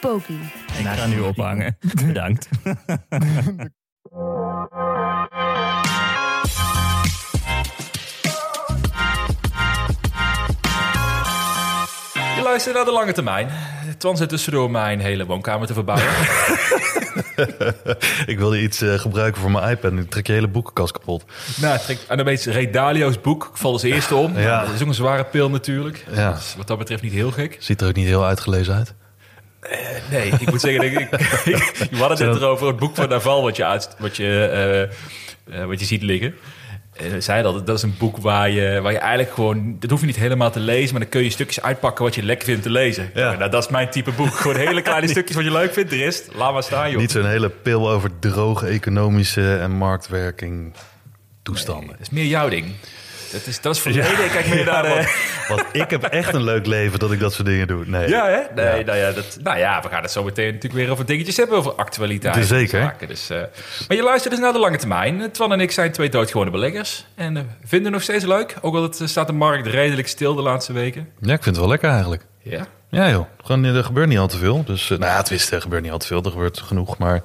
[0.00, 0.40] Poki.
[0.78, 1.76] Ik ga nu ophangen.
[2.06, 2.48] Bedankt.
[12.36, 13.48] Je luistert naar de lange termijn.
[13.98, 16.06] Twan zit tussendoor mijn hele woonkamer te verbouwen.
[18.26, 21.24] Ik wilde iets eh, gebruiken voor mijn iPad en ik trek je hele boekenkast kapot.
[21.60, 23.44] nou, ik trek aan de meest Ray Dalio's boek.
[23.44, 24.38] Ik val als eerste om.
[24.38, 24.64] Ja.
[24.64, 26.04] Dat is ook een zware pil natuurlijk.
[26.14, 26.32] Ja.
[26.32, 27.56] Dus wat dat betreft niet heel gek.
[27.58, 28.94] Ziet er ook niet heel uitgelezen uit.
[30.10, 31.08] Nee, ik moet zeggen, ik, ik,
[31.90, 34.82] we hadden het net erover het boek van Naval wat je, uit, wat je, eh,
[35.60, 36.34] eh, wat je ziet liggen.
[37.18, 39.76] Zei dat, dat is een boek waar je, waar je eigenlijk gewoon...
[39.78, 42.22] Dat hoef je niet helemaal te lezen, maar dan kun je stukjes uitpakken wat je
[42.22, 43.10] lekker vindt te lezen.
[43.14, 43.34] Ja.
[43.36, 44.34] Nou, dat is mijn type boek.
[44.34, 45.90] Gewoon hele kleine stukjes wat je leuk vindt.
[45.90, 47.00] De rest, laat maar staan, joh.
[47.00, 50.74] Niet zo'n hele pil over droge economische en marktwerking
[51.42, 51.88] toestanden.
[51.88, 52.74] Dat is meer jouw ding.
[53.32, 54.00] Dat is, dat is voor mij.
[54.24, 55.14] Ik kijk meer naar de...
[55.48, 57.84] Want ik heb echt een leuk leven dat ik dat soort dingen doe.
[57.86, 58.08] Nee.
[58.08, 58.40] Ja, hè?
[58.54, 58.84] Nee, Ja.
[58.84, 61.56] Nou, ja, dat, nou ja, we gaan het zo meteen natuurlijk weer over dingetjes hebben,
[61.58, 62.36] over actualiteit.
[62.36, 62.80] Is zeker.
[62.82, 63.08] Zaken.
[63.08, 63.38] Dus, eh,
[63.88, 65.20] maar je luistert dus naar de lange termijn.
[65.20, 67.06] Eh, Twan en ik zijn twee doodgewone beleggers.
[67.14, 68.56] En eh, vinden het nog steeds leuk.
[68.60, 71.08] Ook al het, eh, staat de markt redelijk stil de laatste weken.
[71.20, 72.22] Ja, ik vind het wel lekker eigenlijk.
[72.42, 72.66] Ja.
[72.90, 74.64] Ja joh, Gewoon, er gebeurt niet al te veel.
[74.64, 76.22] Dus, eh, nou ja, het wist, er gebeurt niet al te veel.
[76.22, 77.22] Er gebeurt genoeg, maar...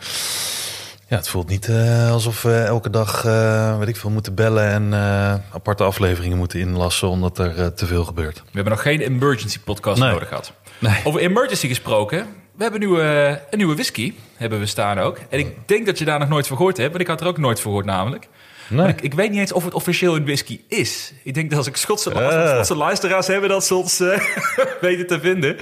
[1.13, 4.67] Ja, het voelt niet eh, alsof we elke dag, eh, weet ik veel, moeten bellen
[4.67, 8.35] en eh, aparte afleveringen moeten inlassen omdat er te veel gebeurt.
[8.35, 10.11] We hebben nog geen emergency podcast Nee.
[10.11, 10.53] nodig gehad.
[10.79, 11.01] Nee.
[11.03, 12.25] Over emergency gesproken.
[12.55, 14.13] We hebben nu een nieuwe whisky.
[14.35, 15.19] Hebben we staan ook.
[15.29, 16.89] En ik denk dat je daar nog nooit van gehoord hebt.
[16.89, 18.27] Want ik had er ook nooit van gehoord namelijk.
[18.67, 21.13] Maar ik, ik weet niet eens of het officieel een whisky is.
[21.23, 22.09] Ik denk dat als ik Schotse.
[22.53, 23.97] Schotse luisteraars hebben, dat ze ons
[24.81, 25.57] weten te vinden.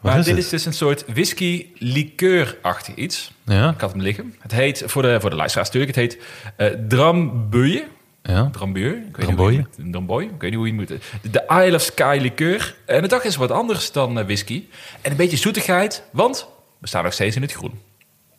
[0.00, 0.44] Maar is dit het?
[0.44, 3.32] is dus een soort whisky liqueur-achtig iets.
[3.44, 4.34] Ja, Ik had hem liggen.
[4.38, 6.22] Het heet, voor de, voor de luisteraars natuurlijk, het heet
[6.56, 7.84] eh Drambuie.
[8.22, 8.48] ja.
[8.52, 8.96] Drambuur.
[9.08, 10.26] Ik weet niet hoe je het- Dramboie.
[10.26, 11.00] Ik weet niet hoe je het moet.
[11.22, 12.76] De, de Isle of Sky liqueur.
[12.86, 14.64] En de dag is wat anders dan eh, whisky.
[15.00, 16.46] En een beetje zoetigheid, want
[16.78, 17.80] we staan nog steeds in het groen.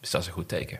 [0.01, 0.79] Dus dat is een goed teken.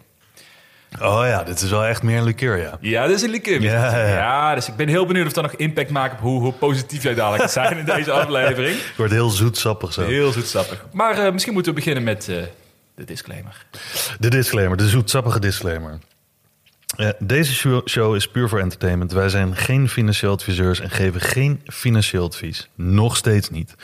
[1.02, 2.78] Oh ja, dit is wel echt meer een liqueur, ja.
[2.82, 3.62] Ja, dat is een liqueur.
[3.62, 4.56] Ja, ja, ja.
[4.56, 7.14] dus ik ben heel benieuwd of dat nog impact maakt op hoe, hoe positief jij
[7.14, 8.76] dadelijk gaat zijn in deze aflevering.
[8.76, 10.06] Het wordt heel zoetsappig zo.
[10.06, 10.86] Heel zoetsappig.
[10.92, 12.36] Maar eh, misschien moeten we beginnen met eh,
[12.96, 13.66] de disclaimer.
[14.20, 16.00] De disclaimer, de zoetsappige disclaimer.
[16.96, 19.12] Eh, deze show is puur voor entertainment.
[19.12, 22.70] Wij zijn geen financieel adviseurs en geven geen financieel advies.
[22.76, 23.76] Nog steeds niet.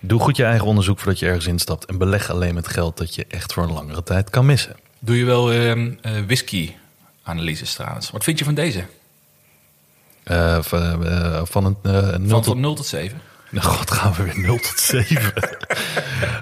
[0.00, 1.84] Doe goed je eigen onderzoek voordat je ergens instapt.
[1.84, 4.76] En beleg alleen met geld dat je echt voor een langere tijd kan missen.
[5.02, 8.10] Doe je wel ehm, eh, whisky-analyses trouwens?
[8.10, 8.84] Wat vind je van deze?
[10.24, 12.44] Eh, van, eh, van een eh, 0 Van, tot...
[12.44, 13.20] van 0 tot 7?
[13.50, 15.32] Nou, god, gaan we weer 0 tot 7.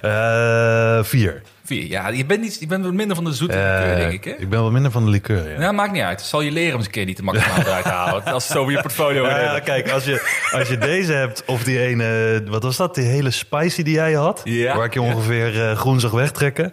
[0.02, 1.42] Eh 4.
[1.64, 1.86] 4.
[1.86, 4.30] Ja, je bent, niet, je bent wat minder van de zoete liqueur, denk ik, hè?
[4.30, 5.60] ik ben wel minder van de liqueur, ja.
[5.60, 6.20] Ja, maakt niet uit.
[6.20, 8.25] Zal je leren om eens een keer niet te maximaal eruit te halen.
[8.25, 9.62] Als het zo over je portfolio Ja, gaat ja, hebben.
[9.62, 13.30] kijk, als je, als je deze hebt, of die ene, wat was dat, die hele
[13.30, 14.76] spicy die jij had, Ja.
[14.76, 16.72] waar ik je ongeveer groen zag wegtrekken,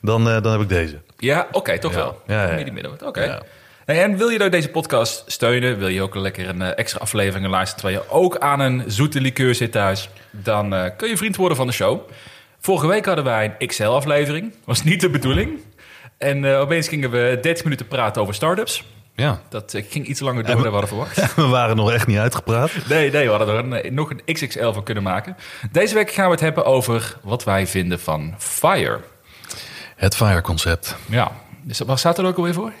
[0.00, 1.00] dan, dan heb ik deze.
[1.24, 1.96] Ja, oké, toch Ja.
[1.98, 2.20] wel.
[2.26, 2.90] Ja, ja.
[3.04, 3.24] Oké.
[3.24, 3.42] Ja.
[3.84, 5.78] Hey, en wil je nou deze podcast steunen?
[5.78, 7.82] Wil je ook lekker een eh, extra aflevering luisteren...
[7.82, 10.08] terwijl je ook aan een zoete liqueur zit thuis?
[10.30, 12.00] Dan eh, kun je vriend worden van de show.
[12.60, 14.54] Vorige week hadden wij een XL-aflevering.
[14.64, 15.60] Was niet de bedoeling.
[16.18, 18.84] En eh, opeens gingen we 30 minuten praten over startups.
[19.14, 21.34] Ja, Dat ging iets langer door dan we hadden verwacht.
[21.36, 22.70] we waren nog echt niet uitgepraat.
[22.88, 25.36] Nee, nee, we hadden er een, nog een XXL van kunnen maken.
[25.72, 29.00] Deze week gaan we het hebben over wat wij vinden van FIRE.
[30.04, 30.96] Het FIRE-concept.
[31.08, 31.32] Ja,
[31.62, 32.72] dus waar staat er ook alweer voor?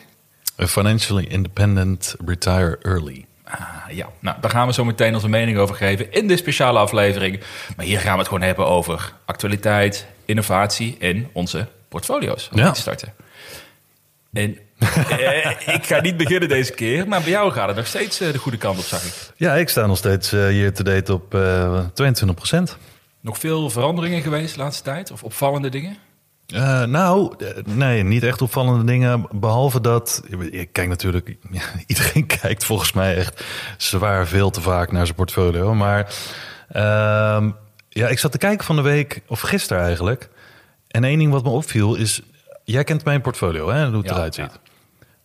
[0.60, 3.24] A financially independent retire early.
[3.44, 3.58] Ah,
[3.90, 7.40] ja, nou, daar gaan we zo meteen onze mening over geven in de speciale aflevering.
[7.76, 12.48] Maar hier gaan we het gewoon hebben over actualiteit, innovatie en onze portfolio's.
[12.52, 12.70] Om Ja.
[12.70, 13.14] te starten.
[14.32, 18.20] En eh, ik ga niet beginnen deze keer, maar bij jou gaat het nog steeds
[18.20, 19.12] eh, de goede kant op, zag ik.
[19.36, 21.84] Ja, ik sta nog steeds eh, hier te date op eh
[22.68, 22.76] 22%
[23.20, 25.10] Nog veel veranderingen geweest de laatste tijd?
[25.10, 25.96] Of opvallende dingen?
[26.46, 29.26] Eh, nou, eh, nee, niet echt opvallende dingen.
[29.30, 31.36] Behalve dat, ik kijk natuurlijk,
[31.86, 33.44] iedereen kijkt volgens mij echt
[33.76, 35.74] zwaar veel te vaak naar zijn portfolio.
[35.74, 36.14] Maar
[36.68, 37.50] ehm,
[37.88, 40.28] ja, ik zat te kijken van de week, of gisteren eigenlijk.
[40.88, 42.22] En één ding wat me opviel is,
[42.64, 44.58] jij kent mijn portfolio, hè, hoe het Ja, eruit ziet.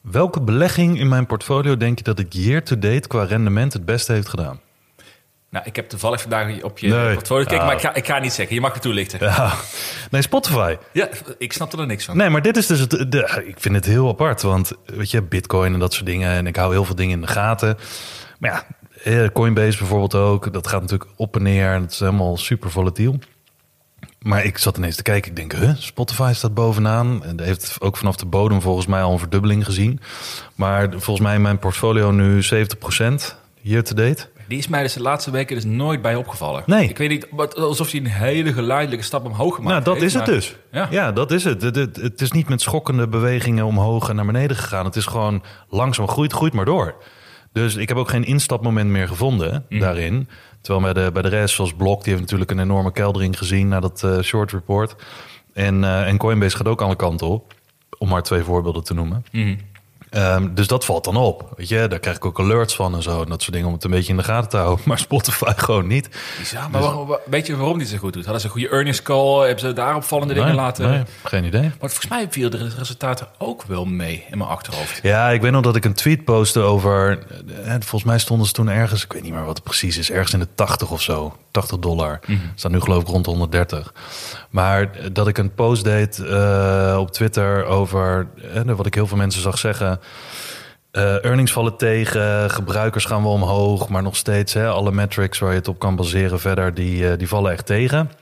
[0.01, 3.85] Welke belegging in mijn portfolio denk je dat ik year to date qua rendement het
[3.85, 4.59] beste heeft gedaan?
[5.51, 7.13] Nou, ik heb toevallig vandaag op je Nee.
[7.13, 7.67] portfolio gekeken, Ah.
[7.67, 8.55] maar ik ga, ik ga niet zeggen.
[8.55, 9.19] Je mag het toelichten.
[9.21, 9.27] Ja.
[9.35, 9.53] Ja.
[10.11, 10.75] Nee, Spotify.
[11.37, 12.17] ik snap er niks van.
[12.17, 12.89] Nee, maar dit is dus het.
[13.11, 16.31] De, ik vind het heel apart, want weet je, Bitcoin en dat soort dingen.
[16.31, 17.77] En ik hou heel veel dingen in de gaten.
[18.39, 18.65] Maar ja,
[19.03, 20.53] eh, Coinbase bijvoorbeeld ook.
[20.53, 21.71] Dat gaat natuurlijk op en neer.
[21.73, 23.19] En het is helemaal super volatiel.
[24.19, 25.29] Maar ik zat ineens te kijken.
[25.29, 27.23] Ik denk, huh, Spotify staat bovenaan.
[27.23, 29.99] En heeft ook vanaf de bodem volgens mij al een verdubbeling gezien.
[30.55, 34.29] Maar volgens mij mijn portfolio nu 70% year to date.
[34.49, 36.63] Die is mij dus de laatste weken dus nooit bij opgevallen.
[36.65, 36.89] Nee.
[36.89, 40.05] Ik weet niet, wat- alsof hij een hele geleidelijke stap omhoog gemaakt Nou, dat heeft,
[40.05, 40.55] is het maar- dus.
[40.71, 40.87] Ja.
[40.91, 41.61] Ja, dat is het.
[41.61, 41.95] Het, het.
[41.95, 44.85] het is niet met schokkende bewegingen omhoog en naar beneden gegaan.
[44.85, 46.95] Het is gewoon langzaam groeit, groeit maar door.
[47.53, 49.79] Dus ik heb ook geen instapmoment meer gevonden Mhm.
[49.81, 50.27] daarin.
[50.61, 53.67] Terwijl bij de, bij de rest, zoals Block, die heeft natuurlijk een enorme keldering gezien
[53.67, 54.95] na dat eh, short report.
[55.53, 57.53] En, eh, en Coinbase gaat ook alle kanten op.
[57.97, 59.25] Om maar twee voorbeelden te noemen.
[59.31, 59.55] Mhm.
[60.09, 61.49] Ehm, dus dat valt dan op.
[61.55, 63.21] Weet je, daar krijg ik ook alerts van en zo.
[63.23, 64.83] En dat soort dingen om het een beetje in de gaten te houden.
[64.89, 66.09] Maar Spotify gewoon niet.
[66.39, 68.23] Bizar, maar waarom- wa- weet je waarom die zo goed doet?
[68.23, 69.39] Hadden ze een goede earnings call?
[69.45, 70.89] Hebben ze daar opvallende dingen laten?
[70.89, 71.61] nee, geen idee.
[71.61, 74.99] Maar volgens mij viel de resultaten ook wel mee in mijn achterhoofd.
[75.03, 77.19] Ja, ik weet nog dat ik een tweet postte over.
[77.63, 79.03] eh, Volgens mij stonden ze toen ergens.
[79.03, 80.11] Ik weet niet meer wat het precies is.
[80.11, 81.35] Ergens in de 80 of zo.
[81.51, 82.19] 80 dollar.
[82.55, 83.93] Staat nu geloof ik rond de 130.
[84.49, 88.27] Maar eh, dat ik een post deed eh, op Twitter over.
[88.53, 89.98] eh, wat ik heel veel mensen zag zeggen.
[90.91, 95.51] Eh, earnings vallen tegen, gebruikers gaan wel omhoog, maar nog steeds hè, alle metrics waar
[95.51, 98.11] je het op kan baseren verder, die, eh, die vallen echt tegen.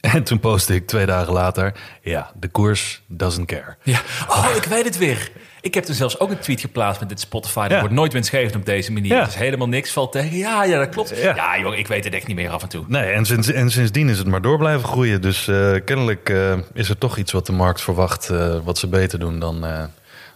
[0.00, 3.76] En toen postte ik twee dagen later, ja, de koers doesn't care.
[3.82, 3.98] Ja.
[4.28, 5.30] Oh, ik weet het weer.
[5.60, 7.60] Ik heb er zelfs ook een tweet geplaatst met dit Spotify.
[7.62, 7.78] Dat Ja.
[7.80, 9.12] wordt nooit winstgevend op deze manier.
[9.12, 9.20] Ja.
[9.20, 10.36] Het is helemaal niks, valt tegen.
[10.36, 11.16] Ja, ja, dat klopt.
[11.16, 11.34] Ja.
[11.34, 12.84] Ja, joh, ik weet het echt niet meer af en toe.
[12.88, 15.20] Nee, en, sinds, en sindsdien is het maar door blijven groeien.
[15.20, 18.86] Dus eh, kennelijk eh, is er toch iets wat de markt verwacht, eh, wat ze
[18.88, 19.82] beter doen dan eh,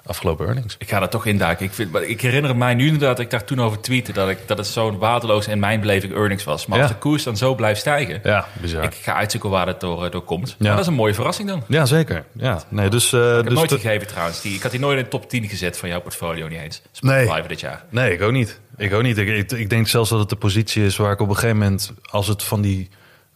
[0.08, 0.74] afgelopen earnings.
[0.78, 1.64] Ik ga er toch induiken.
[1.66, 4.12] Ik, vind, ik herinner mij nu inderdaad, dat ik daar toen over tweette...
[4.12, 6.66] dat, ik, dat het zo'n waardeloos in mijn beleving earnings was.
[6.66, 8.20] Maar als de koers dan zo blijft stijgen...
[8.22, 8.84] Ja, bizar.
[8.84, 10.48] Ik ga uitzoeken waar het door, eh, door komt.
[10.48, 10.54] Ja.
[10.58, 11.62] Maar dat is een mooie verrassing dan.
[11.68, 12.24] Ja, zeker.
[12.32, 14.40] Ja, nee, dus, eh, Ik heb dus nooit gegeven trouwens.
[14.40, 16.82] Die, ik had die nooit in de top 10 gezet van jouw portfolio niet eens.
[16.92, 17.48] Spotify Nee.
[17.48, 17.84] dit jaar.
[17.90, 18.60] Nee, ik ook niet.
[18.76, 19.18] Ik ook niet.
[19.18, 21.56] Ik, ik, ik denk zelfs dat het de positie is waar ik op een gegeven
[21.58, 22.88] moment, als het van die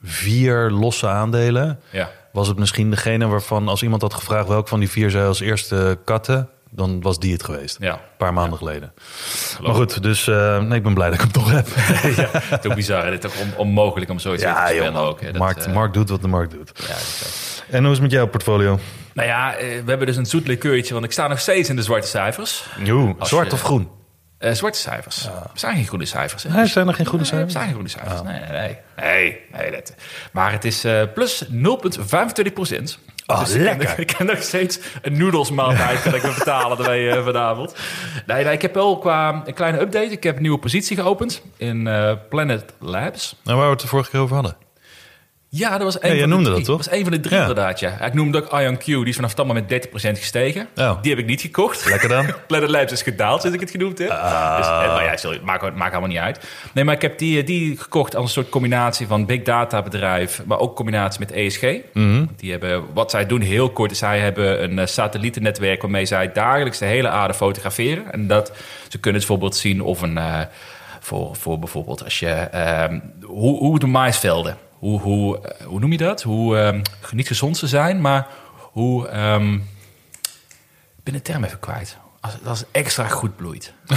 [0.02, 2.10] vier losse aandelen, Ja.
[2.32, 5.40] was het misschien degene waarvan, als iemand had gevraagd welk van die vier zij als
[5.40, 7.76] eerste katten, dan was die het geweest.
[7.80, 7.92] Ja.
[7.92, 8.92] Een paar maanden geleden.
[9.62, 11.66] Maar goed, dus eh, nee, ik ben blij dat ik hem toch heb.
[12.50, 13.04] ja, toch bizar.
[13.04, 15.20] Het is toch on- onmogelijk om zoiets in te spellen ook.
[15.20, 15.32] Hè.
[15.32, 16.72] markt, de eh, markt doet wat de markt doet.
[16.88, 16.94] ja,
[17.70, 18.78] En hoe is het met jouw portfolio?
[19.14, 21.76] Nou ja, eh, we hebben dus een zoet likeurtje, want ik sta nog steeds in
[21.76, 22.64] de zwarte cijfers.
[23.18, 23.88] Als zwart je- of groen?
[24.52, 25.26] Zwarte cijfers.
[25.26, 26.42] Er zijn geen groene cijfers.
[26.42, 26.50] hè.
[26.50, 27.52] Nee, zijn er geen groene Nee, er cijfers?
[27.52, 28.22] zijn geen groene cijfers.
[28.22, 28.78] Nee, nee, nee.
[28.96, 29.94] nee, nee dat-
[30.32, 32.98] maar het is eh, plus 0,25 procent.
[33.32, 33.98] Oh, ik ken- lekker.
[34.06, 37.74] Ik ken nog steeds een noedelsmaaltijd kan ik me betalen ermee eh, vanavond.
[38.26, 40.06] Nee, nee, ik heb wel qua een kleine update.
[40.10, 43.36] Ik heb een nieuwe positie geopend in eh, Planet Labs.
[43.44, 44.56] Nou, waar we het de vorige keer over hadden.
[45.54, 46.66] Ja, dat was een Ja, jij de noemde dat, toch?
[46.66, 47.40] Dat was een van de drie Ja.
[47.40, 48.00] inderdaad, ja.
[48.00, 50.66] Ik noemde ook Ion Q, die is vanaf dat moment 30% gestegen.
[50.76, 51.02] Oh.
[51.02, 51.86] Die heb ik niet gekocht.
[51.88, 52.26] Lekker dan?
[52.48, 54.10] Planet Labs is gedaald, sinds ik het genoemd heb.
[54.10, 54.56] Ah.
[54.56, 56.46] Dus, eh, maar ja, sorry, maakt, maakt helemaal niet uit.
[56.72, 59.82] Nee, maar ik heb die, eh, die gekocht als een soort combinatie van big data
[59.82, 61.62] bedrijf, maar ook combinatie met ESG.
[61.92, 62.24] Mhm.
[62.36, 66.32] Die hebben, wat zij doen, heel kort, is zij hebben een eh, satellietennetwerk waarmee zij
[66.32, 68.12] dagelijks de hele aarde fotograferen.
[68.12, 68.52] En dat
[68.88, 70.18] ze kunnen bijvoorbeeld zien of een,
[71.00, 75.92] voor, voor bijvoorbeeld als je, ehm, hoe, hoe de maisvelden, hoe, hoe, eh, hoe noem
[75.92, 76.22] je dat?
[76.22, 76.80] Hoe, ehm,
[77.10, 78.26] niet gezond ze zijn, maar
[78.56, 81.96] hoe, ehm, ik ben de term even kwijt.
[82.20, 83.72] Als, als het extra goed bloeit.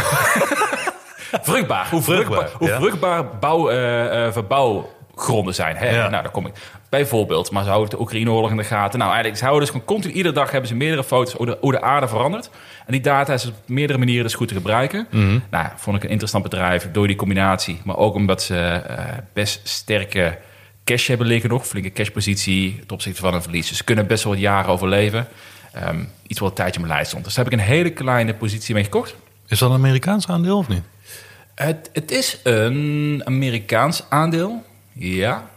[1.41, 1.89] vruchtbaar.
[1.89, 2.79] Hoe vruchtbaar, Vruchtbaar, hoe ja.
[2.79, 5.75] vruchtbaar bouw, eh, eh, verbouwgronden zijn.
[5.75, 5.89] Hè?
[5.89, 6.09] Ja.
[6.09, 6.53] Nou, daar kom ik.
[6.89, 8.99] Bijvoorbeeld, maar ze houden de Oekraïne-oorlog in de gaten.
[8.99, 11.57] Nou, eigenlijk, ze houden dus gewoon continu, iedere dag hebben ze meerdere foto's hoe de,
[11.61, 12.49] hoe de aarde verandert.
[12.85, 15.07] En die data is op meerdere manieren dus goed te gebruiken.
[15.11, 15.39] Mhm.
[15.49, 17.81] Nou, vond ik een interessant bedrijf door die combinatie.
[17.83, 18.81] Maar ook omdat ze
[19.33, 20.37] best sterke
[20.85, 21.67] cash hebben liggen nog.
[21.67, 23.67] Flinke cashpositie ten opzichte van een verlies.
[23.67, 25.27] Dus ze kunnen best wel wat jaren overleven.
[25.73, 27.25] Ehm, iets wat een tijdje op mijn lijst stond.
[27.25, 29.15] Dus daar heb ik een hele kleine positie mee gekocht.
[29.47, 30.83] Is dat een Amerikaans aandeel of niet?
[31.55, 34.63] Het, het is een Amerikaans aandeel,
[34.93, 35.49] ja.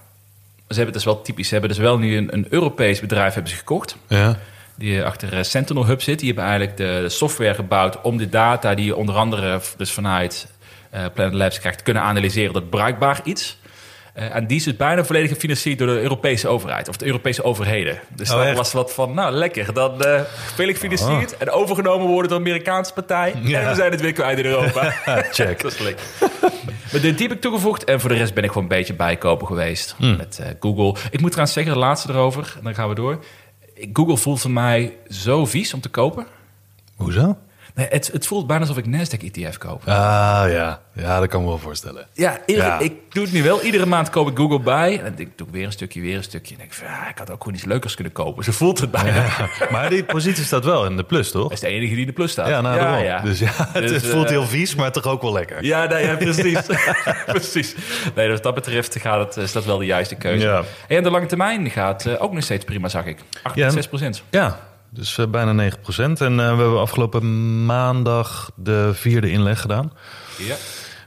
[0.69, 1.47] Ze hebben het dus wel typisch.
[1.47, 3.97] Ze hebben dus wel nu een, een Europees bedrijf hebben ze gekocht.
[4.07, 4.39] Ja.
[4.75, 6.19] Die achter eh, Sentinel Hub zit.
[6.19, 10.53] Die hebben eigenlijk de, software gebouwd om de data die je onder andere dus vanuit
[10.91, 13.59] eh, Planet Labs krijgt, kunnen analyseren tot bruikbaar iets.
[14.19, 17.45] Eh, en die is dus bijna volledig gefinancierd door de Europese overheid of de Europese
[17.45, 18.01] overheden.
[18.15, 18.57] Dus Oh, echt?
[18.57, 20.21] was wat van, nou lekker, dan eh
[20.55, 23.35] veel gefinancierd en overgenomen worden door de Amerikaanse partij.
[23.43, 23.61] Ja.
[23.61, 24.91] En we zijn het weer kwijt in Europa.
[25.33, 25.61] Check.
[25.63, 26.05] Dat is lekker.
[26.93, 27.85] Maar dit heb ik toegevoegd.
[27.85, 29.95] En voor de rest ben ik gewoon een beetje bijkopen geweest.
[29.99, 31.01] Met eh, Google.
[31.11, 32.55] Ik moet trouwens zeggen, de laatste erover.
[32.57, 33.25] En dan gaan we door.
[33.93, 36.27] Google voelt voor mij zo vies om te kopen.
[36.97, 37.37] Hoezo?
[37.79, 39.83] Nee, het, het voelt bijna alsof ik Nasdaq ETF koop.
[39.89, 39.95] Ah
[40.51, 42.07] ja, ja, dat kan ik me wel voorstellen.
[42.13, 42.79] Ja, iedere- Ja.
[42.79, 43.63] ik doe het nu wel.
[43.63, 44.97] Iedere maand koop ik Google bij.
[44.99, 46.53] En dan denk ik, doe ik weer een stukje, weer een stukje.
[46.53, 48.45] En denk ik, van, ja, ik had ook gewoon iets leukers kunnen kopen.
[48.45, 49.25] Zo voelt het bijna.
[49.71, 51.43] Maar die positie staat wel in de plus, toch?
[51.43, 52.49] Dat is de enige die in de plus staat.
[52.49, 53.21] Ja, nou, ja.
[53.21, 55.65] Dus ja, het, Dus, voelt eh, heel vies, maar toch ook wel lekker.
[55.65, 56.59] Ja, nee, precies.
[57.27, 57.75] precies.
[58.15, 60.45] Nee, dus wat dat betreft gaat het, is dat wel de juiste keuze.
[60.47, 60.63] Ja.
[60.89, 63.19] En de lange termijn gaat eh, ook nog steeds prima, zag ik.
[63.43, 63.71] 8 Ja.
[63.71, 64.23] 6 procent.
[64.31, 64.59] Ja,
[64.91, 69.93] dus eh, bijna 9% En eh, we hebben afgelopen maandag de vierde inleg gedaan.
[70.39, 70.55] Ja.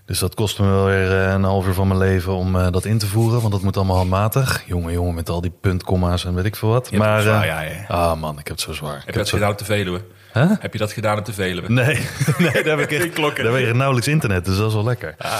[0.05, 2.85] Dus dat kostte me wel weer eh, een half uur van mijn leven om dat
[2.85, 3.39] in te voeren.
[3.41, 4.63] Want dat moet allemaal handmatig.
[4.65, 6.87] Jongen, jongen, met al die puntkomma's en weet ik veel wat.
[6.91, 7.85] Je maar, zwaar, ja, ja.
[7.87, 8.95] Ah man, ik heb het zo zwaar.
[8.97, 10.01] Ik Heb je dat zo- gedaan op de Veluwe?
[10.33, 10.51] Huh?
[10.59, 11.71] Heb je dat gedaan op de Veluwe?
[11.71, 11.85] Nee,
[12.37, 13.43] nee, daar heb ik echt klokken.
[13.43, 15.15] daar heb ik nauwelijks internet, dus dat is wel lekker.
[15.17, 15.37] Ah,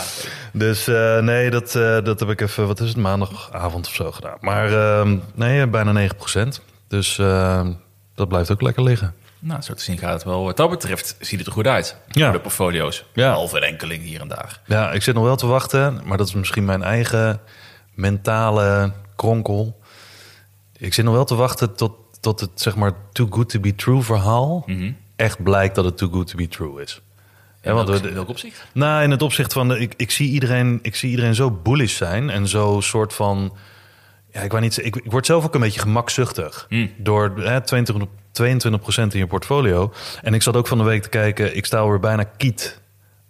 [0.54, 0.86] Dus
[1.22, 1.72] nee, dat,
[2.06, 4.38] dat heb ik even, wat is het, maandagavond of zo gedaan.
[4.40, 6.52] Maar ehm, nee, bijna 9
[6.88, 7.68] Dus eh,
[8.22, 9.14] dat blijft ook lekker liggen.
[9.40, 10.44] nou, zo te zien gaat het wel.
[10.44, 11.98] Wat dat betreft ziet het er goed uit.
[12.08, 12.24] Ja.
[12.24, 13.04] Voor de portfolio's.
[13.14, 13.36] Ja.
[13.52, 14.60] Enkeling hier en daar.
[14.66, 17.40] Ja, ik zit nog wel te wachten, maar dat is misschien mijn eigen
[17.94, 19.80] mentale kronkel.
[20.78, 23.76] Ik zit nog wel te wachten tot, tot het, zeg maar, too good to be
[23.76, 24.92] true verhaal Mhm.
[25.16, 27.02] echt blijkt dat het too good to be true is.
[27.62, 28.66] Ja, want welk, we- welk opzicht?
[28.74, 31.96] Nou, in het opzicht van, de- ik, ik, zie iedereen, ik zie iedereen zo bullish
[31.98, 33.54] zijn en zo soort van,
[34.32, 36.92] ja, ik niet, ik, ik word zelf ook een beetje gemakzuchtig Hmm.
[36.98, 39.92] door hè, 22, 22% in je portfolio.
[40.22, 42.82] En ik zat ook van de week te kijken, ik sta alweer bijna kiet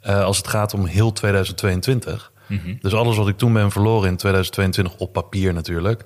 [0.01, 2.31] eh, als het gaat om heel 2022.
[2.47, 2.73] Mhm.
[2.81, 6.03] Dus alles wat ik toen ben verloren in 2022 op papier natuurlijk.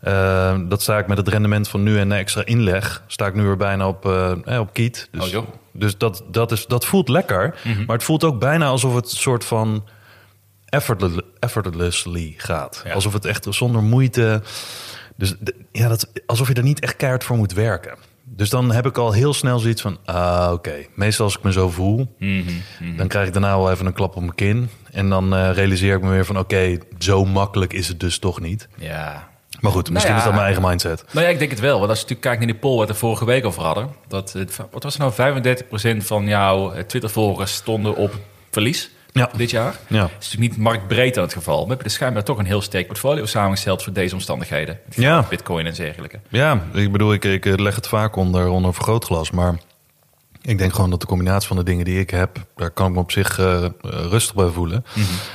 [0.00, 3.02] eh, dat sta ik met het rendement van nu en extra inleg.
[3.06, 5.08] Sta ik nu weer bijna op, eh, op kiet.
[5.10, 7.54] Dus, Oh, dus dat, dat, is, dat voelt lekker.
[7.64, 7.84] Mhm.
[7.84, 9.84] Maar het voelt ook bijna alsof het een soort van
[10.68, 12.82] effortless- effortlessly gaat.
[12.84, 12.92] Ja.
[12.92, 14.42] Alsof het echt zonder moeite.
[15.16, 15.34] Dus
[15.72, 17.94] ja, dat, alsof je er niet echt keihard voor moet werken.
[18.24, 20.74] Dus dan heb ik al heel snel zoiets van: ah, oké.
[20.94, 22.42] Meestal als ik me zo voel, Mhm,
[22.80, 22.96] mhm.
[22.96, 24.70] dan krijg ik daarna wel even een klap op mijn kin.
[24.92, 28.40] En dan eh, realiseer ik me weer van: oké, zo makkelijk is het dus toch
[28.40, 28.68] niet.
[28.76, 29.28] Ja.
[29.60, 30.18] Maar goed, misschien ja.
[30.18, 31.04] is dat mijn eigen mindset.
[31.12, 31.78] Nou ja, ik denk het wel.
[31.78, 33.88] Want als je natuurlijk kijkt naar die poll waar we vorige week over hadden.
[34.08, 35.96] Dat, het- wat was het nou?
[36.02, 38.14] 35% van jouw eh, Twitter-volgers stonden op
[38.50, 39.30] verlies Ja.
[39.36, 39.74] dit jaar.
[39.86, 40.04] Ja.
[40.04, 41.60] Is natuurlijk niet marktbreed aan het geval.
[41.62, 44.78] We hebben dus schijnbaar toch een heel sterk portfolio samengesteld voor deze omstandigheden.
[44.94, 45.26] Ja.
[45.28, 46.20] Bitcoin en dergelijke.
[46.28, 49.30] Ja, ik bedoel, ik, ik leg het vaak onder, onder vergrootglas.
[49.30, 49.54] Maar
[50.42, 52.92] ik denk gewoon dat de combinatie van de dingen die ik heb, daar kan ik
[52.92, 54.84] me op zich eh, eh, rustig bij voelen.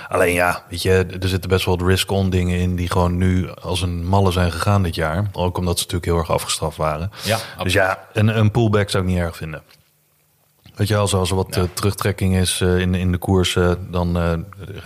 [0.09, 3.81] Alleen ja, weet je, er zitten best wel risk-on dingen in die gewoon nu als
[3.81, 5.29] een malle zijn gegaan dit jaar.
[5.31, 7.11] Ook omdat ze natuurlijk heel erg afgestraft waren.
[7.23, 9.61] Ja, Dus ja, een, een pullback zou ik niet erg vinden.
[10.75, 11.61] Weet je, als, als er wat Ja.
[11.61, 14.33] eh, terugtrekking is eh, in, in de koersen, dan eh,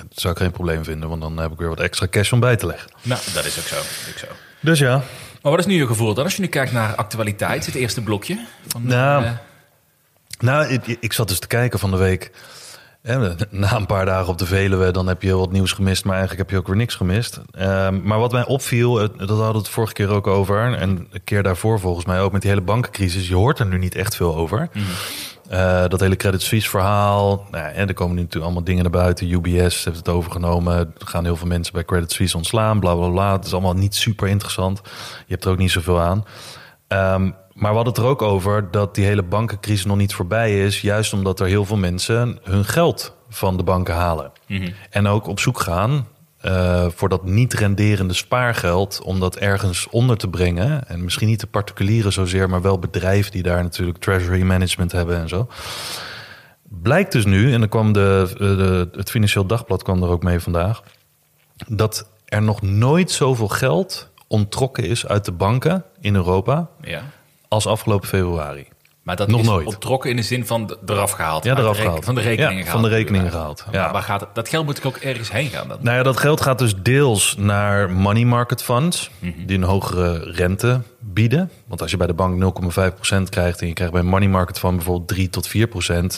[0.10, 1.10] zou ik geen probleem vinden.
[1.10, 2.92] Want dan heb ik weer wat extra cash om bij te leggen.
[3.02, 3.76] Nou, dat is ook zo.
[3.78, 4.26] Ook zo.
[4.60, 5.02] Dus ja,
[5.42, 6.24] Maar wat is nu je gevoel dan?
[6.24, 8.46] Als je nu kijkt naar actualiteit, het eerste blokje.
[8.68, 9.26] Van, Nou,
[10.40, 12.32] Nou, ik, ik zat dus te kijken van de week.
[13.50, 16.42] Na een paar dagen op de Veluwe, dan heb je wat nieuws gemist, maar eigenlijk
[16.42, 17.42] heb je ook weer niks gemist.
[17.52, 21.24] Ehm, maar wat mij opviel, dat hadden we het vorige keer ook over, en een
[21.24, 24.16] keer daarvoor volgens mij ook met die hele bankencrisis, je hoort er nu niet echt
[24.16, 24.70] veel over.
[25.50, 29.02] Eh, dat hele Credit Suisse verhaal, nou, ja, er komen nu natuurlijk allemaal dingen naar
[29.02, 29.32] buiten.
[29.32, 33.10] UBS heeft het overgenomen, er gaan heel veel mensen bij Credit Suisse ontslaan, bla bla
[33.10, 33.32] bla.
[33.32, 34.82] Het is allemaal niet super interessant.
[35.18, 36.26] Je hebt er ook niet zoveel aan.
[36.88, 40.66] Ehm, maar we hadden het er ook over dat die hele bankencrisis nog niet voorbij
[40.66, 40.82] is.
[40.82, 44.32] Juist omdat er heel veel mensen hun geld van de banken halen.
[44.48, 44.72] mhm.
[44.90, 46.08] En ook op zoek gaan
[46.42, 49.02] eh, voor dat niet renderende spaargeld.
[49.02, 50.88] Om dat ergens onder te brengen.
[50.88, 55.18] En misschien niet de particulieren zozeer, maar wel bedrijven die daar natuurlijk treasury management hebben
[55.18, 55.48] en zo.
[56.64, 60.40] Blijkt dus nu, en dan kwam de, de, het Financieel Dagblad kwam er ook mee
[60.40, 60.84] vandaag.
[61.68, 67.02] Dat er nog nooit zoveel geld onttrokken is uit de banken in Europa ja.
[67.48, 68.68] Als afgelopen februari.
[69.04, 69.66] Maar dat Nog is nooit.
[69.68, 71.44] onttrokken in de zin van de- eraf gehaald.
[71.44, 72.06] Ja, eraf gehaald.
[72.06, 72.82] Van de rekeningen Ja, gehaald.
[72.82, 73.32] van de rekeningen Ja.
[73.32, 73.92] gehaald, Maar ja.
[73.92, 74.30] waar gaat het?
[74.36, 75.78] Dat geld moet ook ergens heen gaan dan.
[75.82, 79.46] Nou ja, dat geld gaat dus deels naar money market funds, Mhm.
[79.46, 81.52] die een hogere rente bieden.
[81.68, 82.62] Want als je bij de bank
[83.14, 85.52] 0,5% krijgt en je krijgt bij een money market fund bijvoorbeeld 3 tot 4%,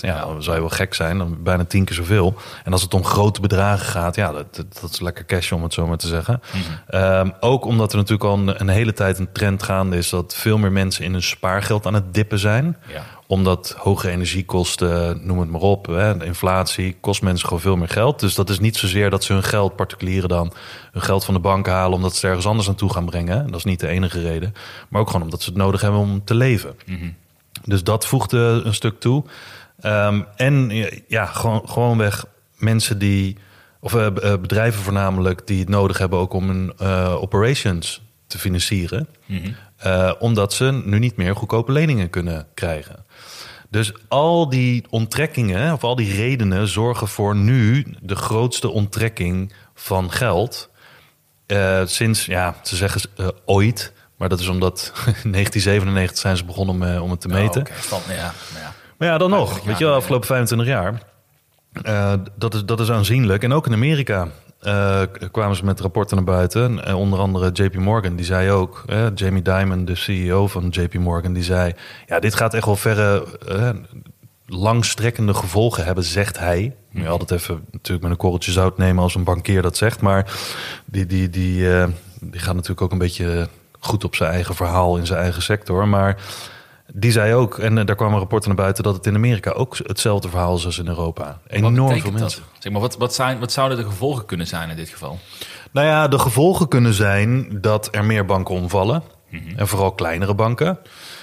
[0.02, 2.36] ja, dan zou je wel gek zijn, dan bijna tien keer zoveel.
[2.64, 5.64] En als het om grote bedragen gaat, ja, dat, dat, dat is lekker cash om
[5.64, 6.42] het zo maar te zeggen.
[6.52, 6.62] Mhm.
[6.88, 10.36] Ehm, ook omdat er natuurlijk al een, een hele tijd een trend gaande is dat
[10.36, 13.04] veel meer mensen in hun spaargeld aan het dippen zijn Ja.
[13.30, 17.90] Omdat hoge energiekosten, noem het maar op, hè, de inflatie kost mensen gewoon veel meer
[17.90, 18.20] geld.
[18.20, 20.54] Dus dat is niet zozeer dat ze hun geld, particulieren dan,
[20.92, 23.48] hun geld van de bank halen omdat ze het ergens anders naartoe gaan brengen.
[23.48, 24.54] Dat is niet de enige reden.
[24.88, 26.76] Maar ook gewoon omdat ze het nodig hebben om te leven.
[27.64, 29.24] Dus dat voegde een stuk toe.
[29.80, 30.72] Ehm, en
[31.08, 32.26] ja, gewoon, gewoonweg
[32.58, 33.38] mensen die,
[33.80, 38.40] of eh, eh, bedrijven voornamelijk, die het nodig hebben ook om hun eh, operations te
[38.40, 39.08] financieren.
[39.26, 39.52] Mhm.
[39.80, 43.06] Eh, omdat ze nu niet meer goedkope leningen kunnen krijgen.
[43.70, 50.12] Dus al die onttrekkingen, of al die redenen, zorgen voor nu de grootste onttrekking van
[50.12, 50.70] geld.
[51.46, 54.92] eh, sinds, ja, ze zeggen eh, ooit, maar dat is omdat
[55.24, 57.62] in 1997 zijn ze begonnen om, om het te meten.
[57.62, 58.74] Oh, stand, ja, maar ja.
[58.98, 59.48] Maar ja, dan nog.
[59.48, 61.02] 25 Weet je wel, afgelopen 25 jaar.
[62.36, 63.44] dat, is, dat is aanzienlijk.
[63.44, 64.28] En ook in Amerika
[64.60, 65.01] eh,
[65.32, 66.86] kwamen ze met rapporten naar buiten.
[66.86, 68.84] En onder andere JP Morgan, die zei ook...
[68.88, 71.74] eh, Jamie Dimon, de CEO van JP Morgan, die zei...
[72.08, 73.25] ja, dit gaat echt wel verre...
[73.48, 73.70] eh,
[74.50, 76.75] langstrekkende gevolgen hebben, zegt hij.
[76.92, 80.01] Je altijd even natuurlijk met een korreltje zout nemen als een bankier dat zegt.
[80.01, 80.32] Maar
[80.86, 81.88] die, die, die, eh,
[82.20, 83.48] die gaat natuurlijk ook een beetje
[83.80, 85.88] goed op zijn eigen verhaal in zijn eigen sector.
[85.88, 86.18] Maar
[86.93, 89.77] die zei ook, en eh, daar kwamen rapporten naar buiten, dat het in Amerika ook
[89.77, 91.39] hetzelfde verhaal is als in Europa.
[91.48, 92.19] Enorm veel mensen.
[92.19, 92.41] dat?
[92.60, 95.19] Zeg maar, wat, wat, zijn, wat zouden de gevolgen kunnen zijn in dit geval?
[95.72, 99.03] Nou ja, de gevolgen kunnen zijn dat er meer banken omvallen.
[99.55, 100.79] En vooral kleinere banken.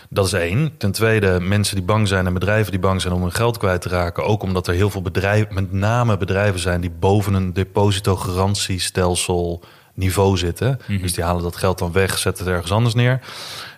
[0.08, 0.74] Dat is één.
[0.78, 3.80] Ten tweede, mensen die bang zijn en bedrijven die bang zijn om hun geld kwijt
[3.80, 4.24] te raken.
[4.24, 9.62] Ook omdat er heel veel bedrijven, met name bedrijven zijn die boven een depositogarantiestelsel
[9.94, 10.80] niveau zitten.
[10.86, 13.20] Dus die halen dat geld dan weg, zetten het ergens anders neer.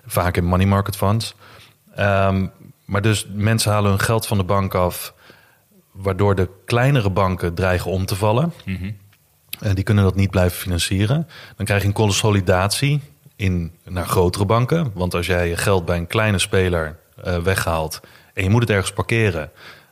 [0.07, 1.35] Vaak in money market funds.
[1.99, 2.47] Ehm,
[2.85, 5.14] maar dus mensen halen hun geld van de bank af,
[5.93, 8.52] waardoor de kleinere banken dreigen om te vallen.
[9.61, 11.28] En die kunnen dat niet blijven financieren.
[11.57, 13.00] Dan krijg je een consolidatie
[13.37, 14.90] in, naar grotere banken.
[14.95, 18.00] Want als jij je geld bij een kleine speler eh, weghaalt
[18.35, 19.50] en je moet het ergens parkeren,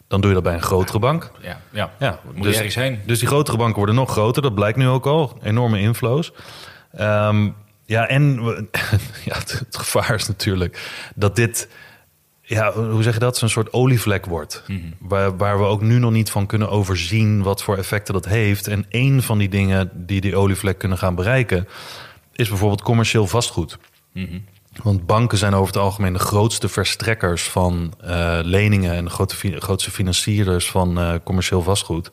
[0.09, 1.31] dan doe je dat bij een grotere bank.
[1.41, 1.91] Ja, ja.
[1.99, 3.01] Ja, moet je ergens heen.
[3.07, 4.43] Dus die grotere banken worden nog groter.
[4.43, 5.39] Dat blijkt nu ook al.
[5.43, 6.33] Enorme inflows.
[6.93, 7.49] Ehm,
[7.85, 8.35] ja, en
[9.29, 11.69] ja, het, het gevaar is natuurlijk dat dit...
[12.49, 13.37] Ja, hoe zeg je dat?
[13.37, 14.63] Zo'n soort olievlek wordt.
[14.99, 18.67] Waar, waar we ook nu nog niet van kunnen overzien wat voor effecten dat heeft.
[18.67, 21.69] En één van die dingen die die olievlek kunnen gaan bereiken...
[22.33, 23.79] is bijvoorbeeld commercieel vastgoed.
[24.83, 29.61] Want banken zijn over het algemeen de grootste verstrekkers van eh, leningen en de grote,
[29.61, 32.11] grootste financierders van eh, commercieel vastgoed.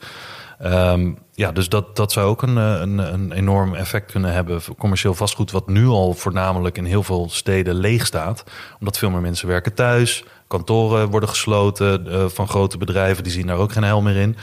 [0.60, 4.62] Ehm, ja, dus dat, dat zou ook een, eh, een, een enorm effect kunnen hebben
[4.62, 8.43] voor commercieel vastgoed, wat nu al voornamelijk in heel veel steden leeg staat.
[8.79, 13.48] Omdat veel meer mensen werken thuis, kantoren worden gesloten eh, van grote bedrijven, die zien
[13.48, 14.38] daar ook geen hel meer in.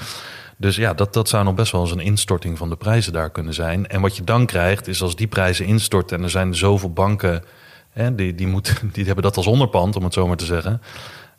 [0.56, 3.30] Dus ja, dat, dat zou nog best wel eens een instorting van de prijzen daar
[3.30, 3.86] kunnen zijn.
[3.86, 7.44] En wat je dan krijgt, is als die prijzen instorten en er zijn zoveel banken
[7.90, 10.80] Hè, die, die, moeten, die hebben dat als onderpand, om het zo maar te zeggen.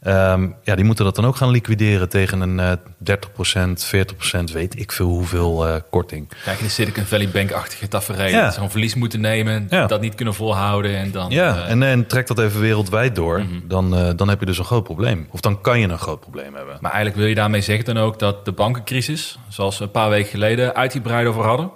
[0.02, 4.80] Ehm, ja, die moeten dat dan ook gaan liquideren tegen een eh 30%, 40%, weet
[4.80, 6.30] ik veel hoeveel eh, korting.
[6.44, 8.28] Kijk, in de Silicon Valley Bank-achtige tafereel.
[8.28, 8.52] Ja.
[8.52, 9.86] Gewoon verlies moeten nemen, Ja.
[9.88, 10.98] dat niet kunnen volhouden.
[10.98, 14.40] En dan, Ja, eh, en, en trek dat even wereldwijd door, dan, eh, dan heb
[14.40, 15.28] je dus een groot probleem.
[15.32, 16.78] Of dan kan je een groot probleem hebben.
[16.82, 20.10] Maar eigenlijk wil je daarmee zeggen dan ook dat de bankencrisis, zoals we een paar
[20.10, 21.72] weken geleden uitgebreid over hadden,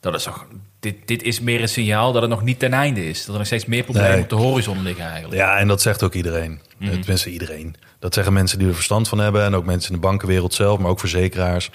[0.00, 0.46] dat is toch,
[0.82, 3.18] dit, dit is meer een signaal dat het nog niet ten einde is.
[3.18, 4.22] Dat er nog steeds meer problemen Nee.
[4.22, 5.34] op de horizon liggen eigenlijk.
[5.40, 6.60] Ja, en dat zegt ook iedereen.
[6.78, 6.90] Mhm.
[7.00, 7.74] Tenminste, iedereen.
[7.98, 9.44] Dat zeggen mensen die er verstand van hebben.
[9.44, 11.70] En ook mensen in de bankenwereld zelf, maar ook verzekeraars.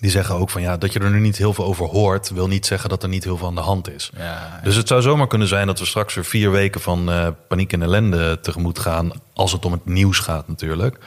[0.00, 2.48] Die zeggen ook van ja, dat je er nu niet heel veel over hoort, wil
[2.48, 4.10] niet zeggen dat er niet heel veel aan de hand is.
[4.16, 7.28] Ja, Dus het zou zomaar kunnen zijn dat we straks weer vier weken van eh,
[7.48, 9.10] paniek en ellende tegemoet gaan.
[9.32, 10.98] Als het om het nieuws gaat natuurlijk.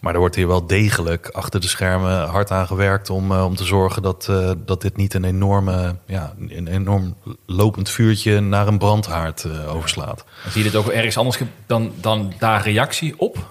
[0.00, 3.56] Maar er wordt hier wel degelijk achter de schermen hard aan gewerkt om, eh, om
[3.56, 8.66] te zorgen dat, eh, dat dit niet een enorme, ja, een enorm lopend vuurtje naar
[8.66, 10.24] een brandhaard overslaat.
[10.48, 13.50] Zie je dit ook ergens anders dan, dan daar reactie op?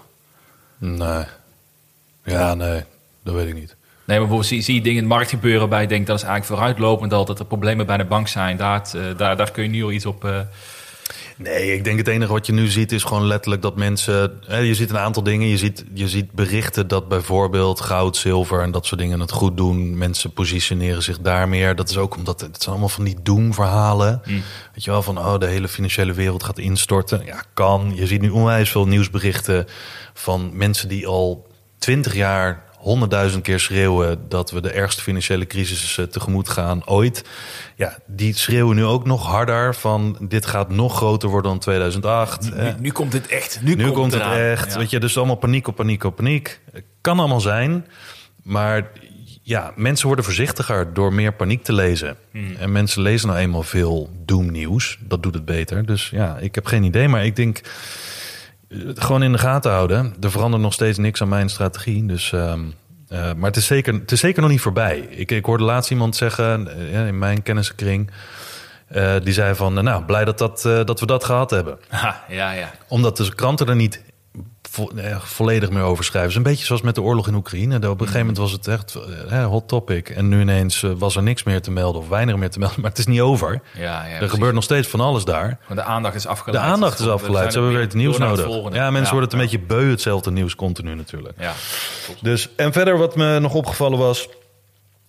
[0.78, 1.24] Nee.
[2.24, 2.84] Ja, nee,
[3.24, 3.76] dat weet ik niet.
[4.12, 6.18] Nee, maar bijvoorbeeld zie, zie je dingen in de markt gebeuren waarbij je denkt dat
[6.18, 8.58] is eigenlijk vooruitlopend al dat er problemen bij de bank zijn.
[8.58, 10.26] Daar, eh, daar, daar kun je nu al iets op.
[10.26, 10.40] eh,
[11.38, 14.40] Nee, ik denk het enige wat je nu ziet is gewoon letterlijk dat mensen...
[14.48, 15.48] Hè, je ziet een aantal dingen.
[15.48, 19.58] Je ziet, je ziet berichten dat bijvoorbeeld goud, zilver en dat soort dingen het goed
[19.58, 19.98] doen.
[19.98, 21.76] Mensen positioneren zich daar meer.
[21.76, 24.22] Dat is ook omdat het zijn allemaal van die doemverhalen.
[24.74, 27.22] Weet je wel, van oh, de hele financiële wereld gaat instorten.
[27.26, 27.92] Ja, kan.
[27.96, 29.66] Je ziet nu onwijs veel nieuwsberichten
[30.14, 31.48] van mensen die al
[31.78, 37.24] twintig jaar honderdduizend keer schreeuwen dat we de ergste financiële crisis eh, tegemoet gaan ooit.
[37.76, 42.56] Ja, die schreeuwen nu ook nog harder van dit gaat nog groter worden dan 2008.
[42.56, 43.60] nu, nu komt het echt.
[43.62, 44.38] Nu, Nu komt het eraan.
[44.38, 44.72] echt.
[44.72, 44.78] Ja.
[44.78, 46.60] Weet je, dus allemaal paniek op paniek op paniek.
[47.02, 47.88] Kan allemaal zijn,
[48.44, 48.92] maar
[49.44, 52.18] ja, mensen worden voorzichtiger door meer paniek te lezen.
[52.32, 52.56] Hmm.
[52.60, 54.98] En mensen lezen nou eenmaal veel doemnieuws.
[55.02, 55.86] Dat doet het beter.
[55.86, 57.72] Dus ja, ik heb geen idee, maar ik denk eh,
[58.96, 60.14] gewoon in de gaten houden.
[60.22, 62.06] Er verandert nog steeds niks aan mijn strategie.
[62.06, 62.60] Dus, ehm,
[63.08, 64.98] eh, maar het is, zeker, het is zeker nog niet voorbij.
[65.10, 68.12] Ik, ik hoorde laatst iemand zeggen eh, in mijn kennissenkring.
[68.88, 71.78] eh, die zei van, eh, nou, blij dat, dat, eh, dat we dat gehad hebben
[71.90, 72.72] Ha, ja, ja.
[72.88, 74.02] omdat de kranten er niet
[74.72, 76.30] vo- eh, volledig meer over schrijven.
[76.30, 77.76] Het is een beetje zoals met de oorlog in Oekraïne.
[77.76, 78.98] Op een gegeven moment was het echt
[79.30, 80.10] eh, hot topic.
[80.10, 82.80] En nu ineens eh, was er niks meer te melden of weinig meer te melden.
[82.82, 83.62] Maar het is niet over.
[83.74, 84.34] Ja, ja, er precies.
[84.34, 85.58] gebeurt nog steeds van alles daar.
[85.68, 86.64] Maar de aandacht is De afgeleid.
[86.66, 87.54] aandacht is We afgeleid.
[87.54, 88.74] Ze hebben weer het nieuws het nodig.
[88.74, 91.34] Ja, mensen worden het een beetje beu, hetzelfde nieuws continu natuurlijk.
[91.40, 91.54] Ja,
[92.06, 92.24] klopt.
[92.24, 94.28] Dus, en verder wat me nog opgevallen was,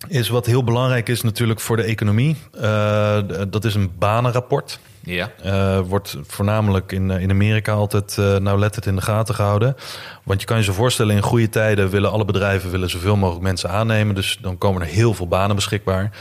[0.07, 2.35] is wat heel belangrijk is natuurlijk voor de economie.
[2.51, 4.79] Eh, dat is een banenrapport.
[5.03, 5.31] Ja.
[5.43, 9.75] Eh, wordt voornamelijk in, eh, in Amerika altijd uh, nauwlettend in de gaten gehouden.
[10.23, 13.43] Want je kan je zo voorstellen, in goede tijden willen alle bedrijven willen zoveel mogelijk
[13.43, 14.15] mensen aannemen.
[14.15, 16.11] Dus dan komen er heel veel banen beschikbaar.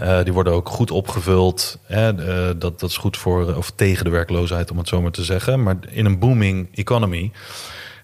[0.00, 1.78] Uh, die worden ook goed opgevuld.
[1.82, 2.14] Hè?
[2.58, 5.62] Dat, dat is goed voor of tegen de werkloosheid, om het zo maar te zeggen.
[5.62, 7.30] Maar in een booming economy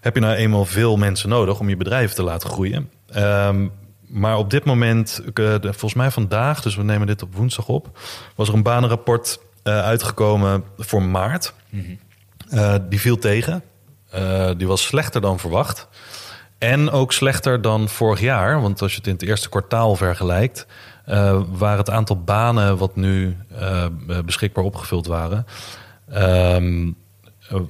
[0.01, 2.89] heb je nou eenmaal veel mensen nodig om je bedrijf te laten groeien.
[3.17, 3.71] Um,
[4.13, 7.99] maar op dit moment, uh, volgens mij vandaag, dus we nemen dit op woensdag op,
[8.35, 11.53] was er een banenrapport uh, uitgekomen voor maart.
[11.69, 11.99] Mm -hmm.
[12.59, 13.63] uh, die viel tegen.
[14.57, 15.87] Die was slechter dan verwacht.
[16.57, 18.61] En ook slechter dan vorig jaar.
[18.61, 20.67] Want als je het in het eerste kwartaal vergelijkt,
[21.07, 23.85] uh, waar het aantal banen wat nu uh,
[24.25, 25.45] beschikbaar opgevuld waren,
[26.13, 26.95] um,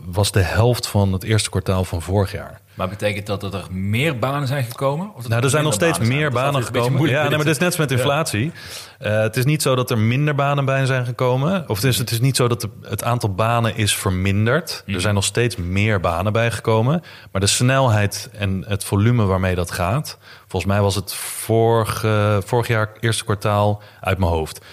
[0.05, 2.61] was de helft van het eerste kwartaal van vorig jaar.
[2.73, 5.15] Maar betekent dat dat er meer banen zijn gekomen?
[5.15, 7.09] Of nou, er zijn nog steeds meer banen gekomen.
[7.09, 8.51] Ja, nee, maar het is net met inflatie.
[8.99, 9.17] Ja.
[9.17, 11.69] Uh, het is niet zo dat er minder banen bij zijn gekomen.
[11.69, 14.83] Of het is, het is niet zo dat het aantal banen is verminderd.
[14.85, 14.93] Mm.
[14.93, 17.01] Er zijn nog steeds meer banen bijgekomen.
[17.31, 20.17] Maar de snelheid en het volume waarmee dat gaat...
[20.47, 24.65] volgens mij was het vorig, uh, vorig jaar, eerste kwartaal, uit mijn hoofd...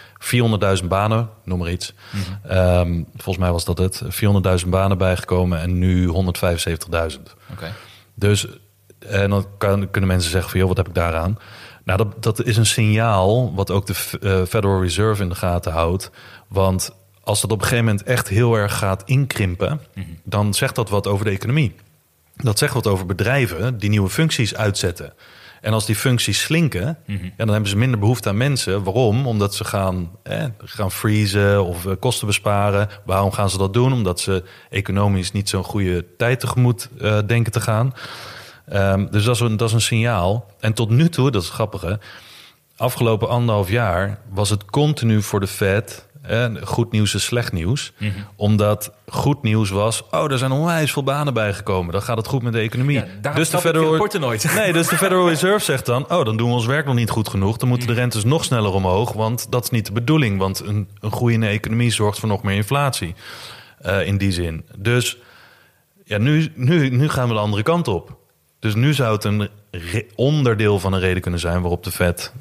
[0.82, 1.94] 400.000 banen, noem maar iets.
[2.10, 2.56] Mm -hmm.
[2.56, 4.02] um, volgens mij was dat het.
[4.62, 6.12] 400.000 banen bijgekomen en nu 175.000.
[7.52, 7.72] Okay.
[8.14, 8.46] Dus
[8.98, 11.38] en dan kan, kunnen mensen zeggen van, joh, wat heb ik daaraan?
[11.84, 15.72] Nou, dat, dat is een signaal wat ook de uh, Federal Reserve in de gaten
[15.72, 16.10] houdt.
[16.48, 16.90] Want
[17.22, 19.80] als dat op een gegeven moment echt heel erg gaat inkrimpen...
[19.94, 20.18] Mm -hmm.
[20.24, 21.74] dan zegt dat wat over de economie.
[22.36, 25.12] Dat zegt wat over bedrijven die nieuwe functies uitzetten.
[25.60, 27.24] En als die functies slinken, mm -hmm.
[27.24, 28.82] ja, dan hebben ze minder behoefte aan mensen.
[28.82, 29.26] Waarom?
[29.26, 32.88] Omdat ze gaan, eh, gaan freezen of uh, kosten besparen.
[33.04, 33.92] Waarom gaan ze dat doen?
[33.92, 37.94] Omdat ze economisch niet zo'n goede tijd tegemoet uh, denken te gaan.
[38.72, 40.46] Um, dus dat is, een, dat is een signaal.
[40.60, 41.94] En tot nu toe, dat is grappig hè.
[42.76, 46.09] Afgelopen anderhalf jaar was het continu voor de Fed eh,
[46.62, 47.92] goed nieuws is slecht nieuws.
[47.98, 48.24] Mm -hmm.
[48.36, 51.92] Omdat goed nieuws was, oh, er zijn onwijs veel banen bijgekomen.
[51.92, 53.02] Dan gaat het goed met de economie.
[53.22, 54.52] Ja, dus de Federal nooit.
[54.54, 57.10] Nee, dus de Federal Reserve zegt dan, oh, dan doen we ons werk nog niet
[57.10, 57.56] goed genoeg.
[57.56, 60.38] Dan moeten de rentes nog sneller omhoog, want dat is niet de bedoeling.
[60.38, 63.14] Want een, een groeiende economie zorgt voor nog meer inflatie.
[63.86, 64.64] Uh, in die zin.
[64.76, 65.16] Dus
[66.04, 68.18] ja, nu, nu, nu gaan we de andere kant op.
[68.58, 69.48] Dus nu zou het een
[70.14, 72.32] onderdeel van een reden kunnen zijn waarop de Fed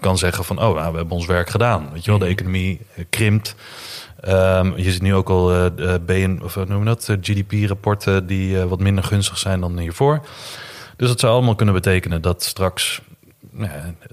[0.00, 1.88] kan zeggen van oh, nou, we hebben ons werk gedaan.
[1.92, 3.54] Weet je wel, de economie krimpt.
[4.28, 8.80] Um, je ziet nu ook al uh, BN, of noem dat, GDP-rapporten die uh, wat
[8.80, 10.26] minder gunstig zijn dan hiervoor.
[10.96, 13.00] Dus dat zou allemaal kunnen betekenen dat straks,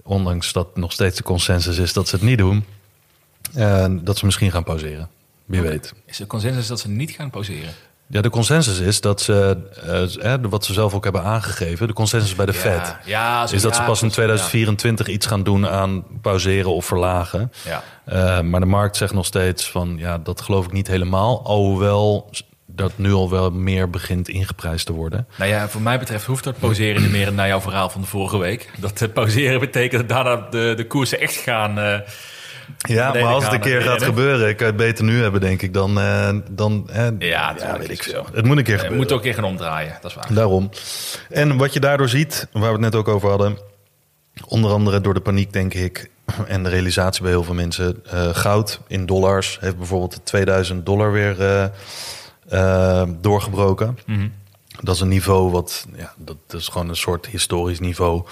[0.03, 2.65] ondanks dat nog steeds de consensus is dat ze het niet doen,
[3.57, 5.09] uh, dat ze misschien gaan pauzeren.
[5.45, 5.71] Wie okay.
[5.71, 5.93] weet.
[6.05, 7.73] Is de consensus dat ze niet gaan pauzeren?
[8.07, 11.93] Ja, de consensus is dat ze, uh, eh, wat ze zelf ook hebben aangegeven, de
[11.93, 15.07] consensus bij de ja, Fed, ja, zo, is dat ja, ze pas in zo, 2024
[15.07, 17.51] iets gaan doen aan pauzeren of verlagen.
[18.13, 22.29] Uh, maar de markt zegt nog steeds van, ja, dat geloof ik niet helemaal, alhoewel
[22.65, 25.27] dat nu al wel meer begint ingeprijsd te worden.
[25.37, 28.07] Nou ja, voor mij betreft hoeft dat pauzeren niet meer naar jouw verhaal van de
[28.07, 28.71] vorige week.
[28.79, 32.03] Dat uh, pauzeren betekent dat daarna de, de koersen echt gaan...
[32.77, 35.61] Ja, maar als het een keer gaat gebeuren, ik kan het beter nu hebben, denk
[35.61, 35.97] ik, dan...
[35.97, 38.27] Uh, dan uh, ja, ja, weet ik veel.
[38.33, 38.97] Het moet een keer Het gebeuren.
[38.97, 40.33] moet ook een keer gaan omdraaien, dat is waar.
[40.33, 40.69] Daarom.
[41.29, 43.57] En wat je daardoor ziet, waar we het net ook over hadden...
[44.47, 46.09] onder andere door de paniek, denk ik,
[46.47, 48.03] en de realisatie bij heel veel mensen...
[48.13, 51.71] Uh, goud in dollars heeft bijvoorbeeld de 2000 dollar weer
[53.21, 53.97] doorgebroken.
[54.05, 54.31] Mm -hmm.
[54.81, 58.23] Dat is een niveau wat, ja, dat, dat is gewoon een soort historisch niveau...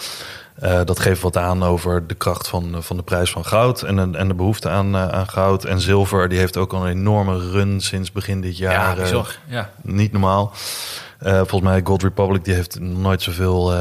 [0.62, 4.16] Uh, dat geeft wat aan over de kracht van, van de prijs van goud en,
[4.16, 5.66] en de behoefte aan, uh, aan goud.
[5.66, 8.98] En zilver, die heeft ook al een enorme run sinds begin dit jaar.
[8.98, 9.38] Ja, bizar.
[9.48, 9.70] Ja.
[9.82, 10.52] Niet normaal.
[11.24, 13.74] Uh, volgens mij Gold Republic die heeft nooit zoveel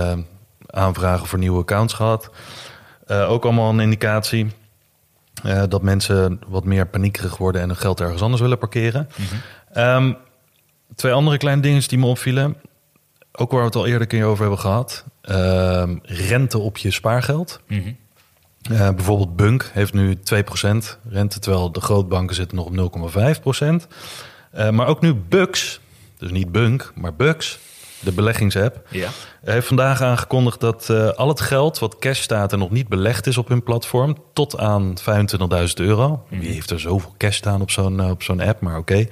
[0.66, 2.30] aanvragen voor nieuwe accounts gehad.
[3.06, 4.50] ook allemaal een indicatie
[5.68, 9.08] dat mensen wat meer paniekerig worden en hun geld ergens anders willen parkeren.
[9.16, 9.24] Mm
[9.72, 9.82] -hmm.
[9.82, 10.16] um,
[10.94, 12.56] twee andere kleine dingen die me opvielen.
[13.32, 15.04] Ook waar we het al eerder een keer over hebben gehad.
[15.30, 17.60] Uh, rente op je spaargeld.
[17.68, 17.96] Mm -hmm.
[18.72, 20.18] uh, bijvoorbeeld Bunk heeft nu 2%
[21.08, 23.10] rente, terwijl de grootbanken zitten nog op
[23.84, 23.88] 0,5%.
[24.56, 25.80] Uh, maar ook nu Bux,
[26.18, 27.58] dus niet Bunk, maar Bux,
[28.00, 29.08] de beleggingsapp, ja.
[29.44, 33.26] heeft vandaag aangekondigd dat uh, al het geld wat cash staat en nog niet belegd
[33.26, 35.04] is op hun platform, tot aan 25.000
[35.74, 36.08] euro.
[36.08, 36.40] Mm -hmm.
[36.40, 38.92] Wie heeft er zoveel cash staan op zo'n op zo'n app, maar oké.
[38.92, 39.08] Okay.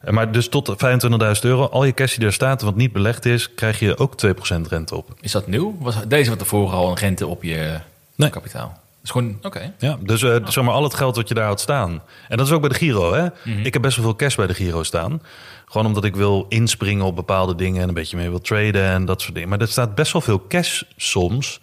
[0.00, 3.24] Eh, Maar dus tot 25.000 euro, al je cash die daar staat, wat niet belegd
[3.24, 5.14] is, krijg je ook 2% rente op.
[5.20, 5.76] Is dat nieuw?
[5.80, 7.78] Was deze wat tevoren al een rente op je
[8.14, 8.30] Nee.
[8.30, 8.80] kapitaal?
[9.02, 9.72] Is gewoon, oké.
[9.78, 12.02] Ja, dus zeg maar al het geld wat je daar houdt staan.
[12.28, 13.12] En dat is ook bij de Giro.
[13.12, 13.26] Hè?
[13.62, 15.22] Ik heb best wel veel cash bij de Giro staan.
[15.66, 19.04] Gewoon omdat ik wil inspringen op bepaalde dingen en een beetje mee wil traden en
[19.04, 19.48] dat soort dingen.
[19.48, 21.60] Maar er staat best wel veel cash soms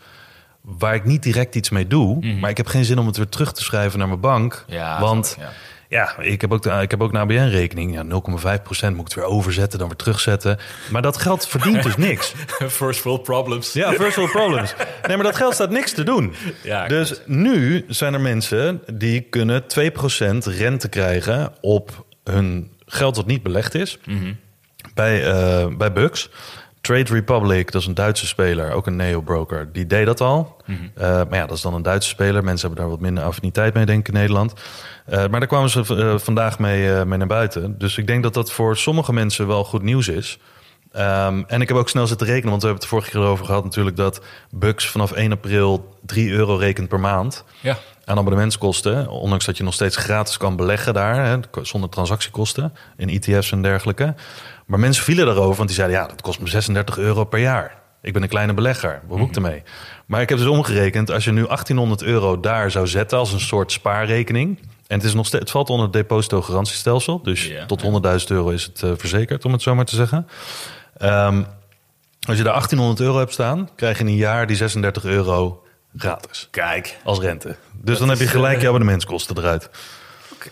[0.61, 2.25] waar ik niet direct iets mee doe.
[2.39, 4.65] Maar ik heb geen zin om het weer terug te schrijven naar mijn bank.
[4.67, 5.45] Ja, want ik,
[5.95, 7.93] ja, ik heb ook, de, ik heb ook een ABN-rekening.
[7.93, 8.09] Ja, 0,5%
[8.67, 10.57] moet ik het weer overzetten, dan weer terugzetten.
[10.91, 12.33] Maar dat geld verdient dus niks.
[12.67, 13.73] First world problems.
[13.73, 14.75] Ja, first world problems.
[15.07, 16.33] Nee, maar dat geld staat niks te doen.
[16.63, 19.65] Ja, dus nu zijn er mensen die kunnen 2%
[20.43, 23.99] rente krijgen op hun geld dat niet belegd is.
[24.93, 26.29] Bij, eh bij Bucks.
[26.85, 30.57] Trade Republic, dat is een Duitse speler, ook een neo-broker, die deed dat al.
[30.65, 32.43] Eh, maar ja, dat is dan een Duitse speler.
[32.43, 34.53] Mensen hebben daar wat minder affiniteit mee, denk ik, in Nederland.
[35.05, 37.77] Eh, maar daar kwamen ze eh, vandaag mee, mee naar buiten.
[37.77, 40.39] Dus ik denk dat dat voor sommige mensen wel goed nieuws is.
[40.95, 43.29] Ehm, en ik heb ook snel zitten rekenen, want we hebben het de vorige keer
[43.29, 43.95] over gehad natuurlijk...
[43.95, 47.77] dat Bucks vanaf 1 april 3 euro rekent per maand Ja.
[48.05, 49.09] aan abonnementskosten.
[49.09, 53.61] Ondanks dat je nog steeds gratis kan beleggen daar, hè, zonder transactiekosten in ETF's en
[53.61, 54.13] dergelijke.
[54.65, 57.83] Maar mensen vielen daarover, want die zeiden: ja, dat kost me 36 euro per jaar.
[58.01, 59.63] Ik ben een kleine belegger, wat moet ik ermee?
[60.05, 63.39] Maar ik heb dus omgerekend, als je nu 1800 euro daar zou zetten als een
[63.39, 64.59] soort spaarrekening.
[64.87, 67.21] En het, is nog steeds, het valt onder het depositogarantiestelsel.
[67.23, 67.65] Dus Ja.
[67.65, 70.27] tot 100.000 euro is het eh, verzekerd, om het zo maar te zeggen.
[70.97, 71.43] Ehm,
[72.27, 75.63] als je daar 1800 euro hebt staan, krijg je in een jaar die 36 euro
[75.97, 76.97] gratis Kijk.
[77.03, 77.55] als rente.
[77.71, 79.69] Dus dan heb je gelijk je abonnementskosten eruit.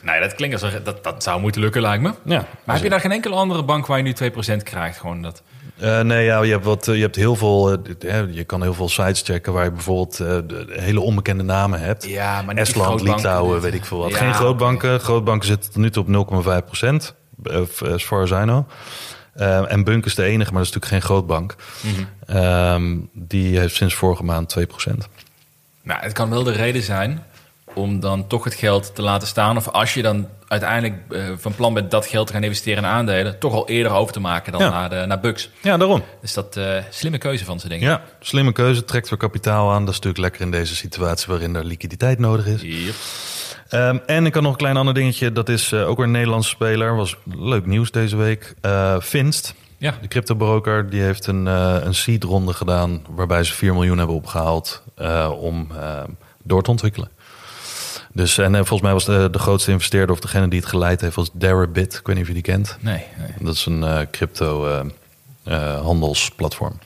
[0.02, 2.14] Nee, dat klinkt als dat, dat zou moeten lukken, lijkt me.
[2.26, 2.46] Ja.
[2.64, 5.00] Maar heb je daar geen enkele andere bank waar je nu 2% krijgt?
[5.00, 5.42] Gewoon dat.
[5.80, 7.72] Eh, nee, ja, je hebt, wat, eh, je hebt heel veel.
[8.00, 11.80] eh, je kan heel veel sites checken waar je bijvoorbeeld eh, de hele onbekende namen
[11.80, 12.06] hebt.
[12.06, 14.10] Ja, maar niet Estland, Litouwen, weet ik veel wat.
[14.10, 15.00] Ja, Geen grootbanken.
[15.00, 17.16] Grootbanken zitten tot nu toe op 0,5 procent.
[17.94, 18.70] As far as I know.
[19.34, 21.56] Eh, en Bunk is de enige, maar dat is natuurlijk geen grootbank.
[21.82, 22.04] Mhm.
[22.38, 25.08] Ehm, die heeft sinds vorige maand 2 procent.
[25.82, 27.24] Nou, het kan wel de reden zijn
[27.74, 29.58] om dan toch het geld te laten staan.
[29.58, 32.90] Of als je dan uiteindelijk eh, van plan bent dat geld te gaan investeren in
[32.90, 34.70] aandelen, toch al eerder over te maken dan Ja.
[34.70, 35.50] naar, de, naar Bucks.
[35.62, 36.04] Ja, daarom.
[36.22, 37.88] Dus dat eh slimme keuze van ze, denk ik.
[37.88, 38.86] Ja, slimme keuze.
[38.86, 39.80] Trekt weer kapitaal aan.
[39.86, 42.62] Dat is natuurlijk lekker in deze situatie waarin er liquiditeit nodig is.
[42.62, 42.96] Yep.
[43.74, 45.32] Ehm, en ik had nog een klein ander dingetje.
[45.32, 46.96] Dat is eh, ook weer een Nederlandse speler.
[46.96, 48.54] Was leuk nieuws deze week.
[48.62, 49.94] Eh Finst, Ja.
[50.02, 53.02] de cryptobroker, die heeft een, eh een seed ronde gedaan...
[53.10, 56.04] waarbij ze 4 miljoen hebben opgehaald eh, om eh,
[56.44, 57.10] door te ontwikkelen.
[58.14, 60.12] Dus, en volgens mij was de, de grootste investeerder...
[60.16, 61.94] of degene die het geleid heeft, was Deribit.
[61.94, 62.78] Ik weet niet of je die kent.
[62.80, 63.28] Nee, nee.
[63.40, 64.82] Dat is een crypto
[65.84, 66.80] handelsplatform.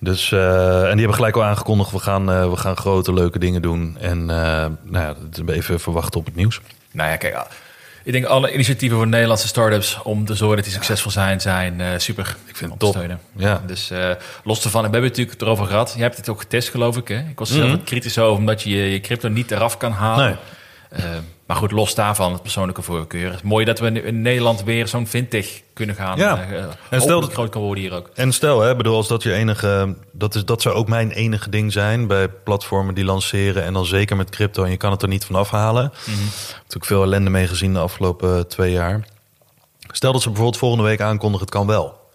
[0.00, 1.90] Dus, eh, en die hebben gelijk al aangekondigd...
[1.90, 3.96] we gaan, eh, we gaan grote, leuke dingen doen.
[4.00, 5.14] En eh, nou ja,
[5.46, 6.60] even verwachten op het nieuws.
[6.90, 7.34] Nou ja, kijk.
[7.34, 7.44] ah,
[8.04, 12.00] Ik denk alle initiatieven voor Nederlandse start-ups om te zorgen dat die succesvol zijn, zijn
[12.00, 12.36] super.
[12.46, 12.94] Ik vind het top.
[12.94, 13.20] steunen.
[13.36, 13.62] Ja.
[13.66, 14.10] Dus eh,
[14.44, 15.92] los ervan, we hebben het natuurlijk erover gehad.
[15.94, 17.08] Jij hebt het ook getest, geloof ik.
[17.08, 17.18] Hè?
[17.18, 20.38] Ik was er zelf wat kritisch over, omdat je je crypto niet eraf kan halen.
[20.90, 21.00] Nee.
[21.50, 23.26] Maar goed, los daarvan, het persoonlijke voorkeur.
[23.26, 26.18] Het is mooi dat we in Nederland weer zo'n fintech kunnen gaan.
[26.18, 26.36] Ja.
[26.42, 28.10] eh, En en stel dat- groot kan worden hier ook.
[28.14, 31.50] En stel, hè, bedoel, als dat je enige, dat, is, dat zou ook mijn enige
[31.50, 35.02] ding zijn bij platformen die lanceren en dan zeker met crypto en je kan het
[35.02, 35.84] er niet van afhalen.
[35.84, 36.14] Ik heb
[36.56, 39.04] natuurlijk veel ellende mee gezien de afgelopen eh, twee jaar.
[39.92, 42.10] Stel dat ze bijvoorbeeld volgende week aankondigen, het kan wel.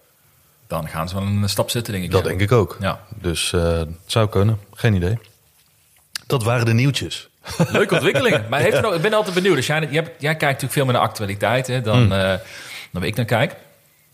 [0.66, 2.10] Dan gaan ze wel een stap zetten, denk ik.
[2.10, 2.28] Dat ja.
[2.28, 2.76] denk ik ook.
[2.80, 3.00] Ja.
[3.14, 5.18] Dus eh, het zou kunnen, geen idee.
[6.26, 7.28] Dat waren de nieuwtjes.
[7.70, 8.48] Leuke ontwikkeling.
[8.48, 9.54] Maar heeft er nog, ik ben altijd benieuwd.
[9.56, 9.80] Dus jij,
[10.18, 12.34] kijkt natuurlijk veel meer naar actualiteit hè, dan, eh,
[12.90, 13.50] dan ik naar kijk.
[13.50, 13.56] We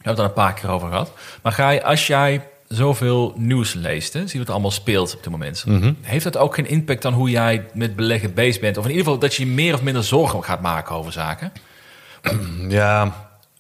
[0.09, 1.13] hebben het er een paar keer over gehad.
[1.43, 5.15] Maar ga je, als jij zoveel nieuws leest, hè, zie je wat er allemaal speelt
[5.15, 5.65] op dit moment.
[6.03, 8.77] Heeft dat ook geen impact aan hoe jij met beleggen bezig bent?
[8.77, 11.53] Of in ieder geval dat je meer of minder zorgen gaat maken over zaken?
[12.69, 13.15] Ja,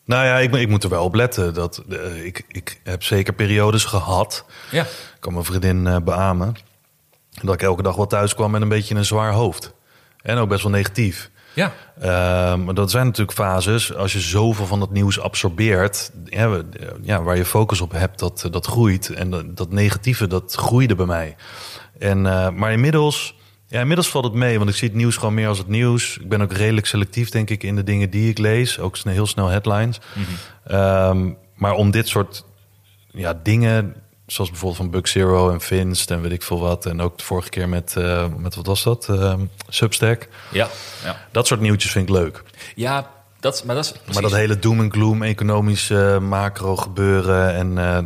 [0.05, 1.55] nou ja, ik, ik moet er wel op letten.
[1.55, 4.83] Dat, eh, ik, ik heb zeker periodes gehad, Ja.
[4.83, 6.57] ik kan mijn vriendin eh, beamen,
[7.42, 9.75] dat ik elke dag wel thuis kwam met een beetje een zwaar hoofd.
[10.23, 11.31] En ook best wel negatief.
[11.55, 11.73] Ja.
[12.01, 12.09] Eh,
[12.57, 13.95] maar dat zijn natuurlijk fases.
[13.95, 16.11] Als je zoveel van het nieuws absorbeert,
[17.03, 19.11] ja, waar je focus op hebt, dat, dat groeit.
[19.11, 21.37] En dat, dat negatieve, dat groeide bij mij.
[21.99, 23.35] En, eh, maar inmiddels,
[23.66, 26.18] ja, inmiddels valt het mee, want ik zie het nieuws gewoon meer als het nieuws.
[26.18, 28.79] Ik ben ook redelijk selectief, denk ik, in de dingen die ik lees.
[28.79, 30.01] Ook snel- heel snel headlines.
[30.64, 32.45] Ehm, maar om dit soort
[33.11, 33.95] ja, dingen,
[34.33, 36.87] zoals bijvoorbeeld van Bug Zero en Finst en weet ik veel wat.
[36.87, 39.09] En ook de vorige keer met, eh, met wat was dat?
[39.09, 40.29] Ehm, Substack.
[40.53, 40.68] Ja.
[41.05, 41.16] Ja.
[41.31, 42.42] Dat soort nieuwtjes vind ik leuk.
[42.75, 44.12] Ja, dat, maar dat is precies.
[44.14, 47.97] Maar dat hele doom en gloom, economische macro gebeuren en eh,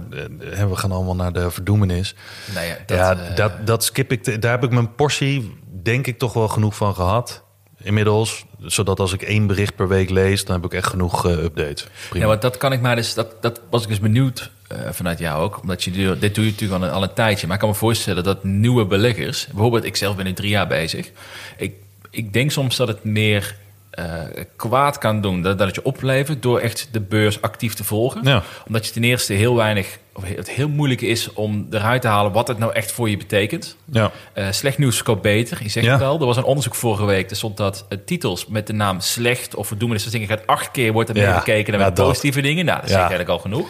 [0.60, 2.14] eh, we gaan allemaal naar de verdoemenis.
[2.54, 4.22] Nee, ja, dat, ja, eh, dat, dat skip ik.
[4.22, 7.44] te- Daar heb ik mijn portie, denk ik, toch wel genoeg van gehad.
[7.86, 8.44] Inmiddels.
[8.60, 11.86] Zodat als ik één bericht per week lees, dan heb ik echt genoeg eh, updates.
[12.08, 12.24] Prima.
[12.24, 15.18] Ja, want dat kan ik maar dus, dat, dat was ik dus benieuwd eh, vanuit
[15.18, 15.60] jou ook.
[15.60, 17.46] Omdat je, dit dit doe je natuurlijk al een, al een tijdje.
[17.46, 20.66] Maar ik kan me voorstellen dat nieuwe beleggers, bijvoorbeeld ik zelf ben nu drie jaar
[20.66, 21.10] bezig.
[21.56, 21.74] Ik,
[22.10, 23.56] ik denk soms dat het meer
[23.90, 24.22] eh,
[24.56, 28.20] kwaad kan doen dat, dat het je oplevert door echt de beurs actief te volgen.
[28.24, 28.42] Ja.
[28.66, 32.48] Omdat je ten eerste heel weinig, het heel moeilijk is om eruit te halen wat
[32.48, 33.76] het nou echt voor je betekent.
[33.92, 34.10] ja.
[34.32, 35.58] Eh, slecht nieuws verkoopt beter.
[35.62, 35.92] Je zegt Ja.
[35.92, 36.20] het al.
[36.20, 37.30] Er was een onderzoek vorige week.
[37.30, 40.92] Er stond dat eh, titels met de naam slecht of verdoemenis dingen gaat acht keer
[40.92, 41.22] wordt er Ja.
[41.30, 42.06] meer gekeken dan met dat.
[42.06, 42.64] positieve dingen.
[42.64, 43.68] Nou, dat is eigenlijk al genoeg.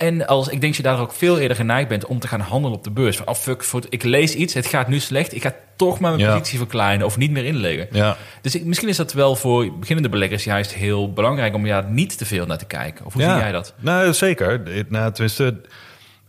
[0.00, 2.40] En als ik denk dat je daar ook veel eerder geneigd bent om te gaan
[2.40, 3.16] handelen op de beurs.
[3.16, 5.34] Van, oh fuck, ik lees iets, het gaat nu slecht.
[5.34, 6.32] Ik ga toch maar mijn Ja.
[6.32, 7.88] positie verkleinen of niet meer inleggen.
[7.92, 8.16] ja.
[8.42, 12.18] Dus ik, misschien is dat wel voor beginnende beleggers juist heel belangrijk om ja, niet
[12.18, 13.04] te veel naar te kijken.
[13.06, 13.32] Of hoe ja.
[13.32, 13.74] zie jij dat?
[13.78, 14.62] Nou, zeker.
[14.88, 15.60] Nou, tenminste,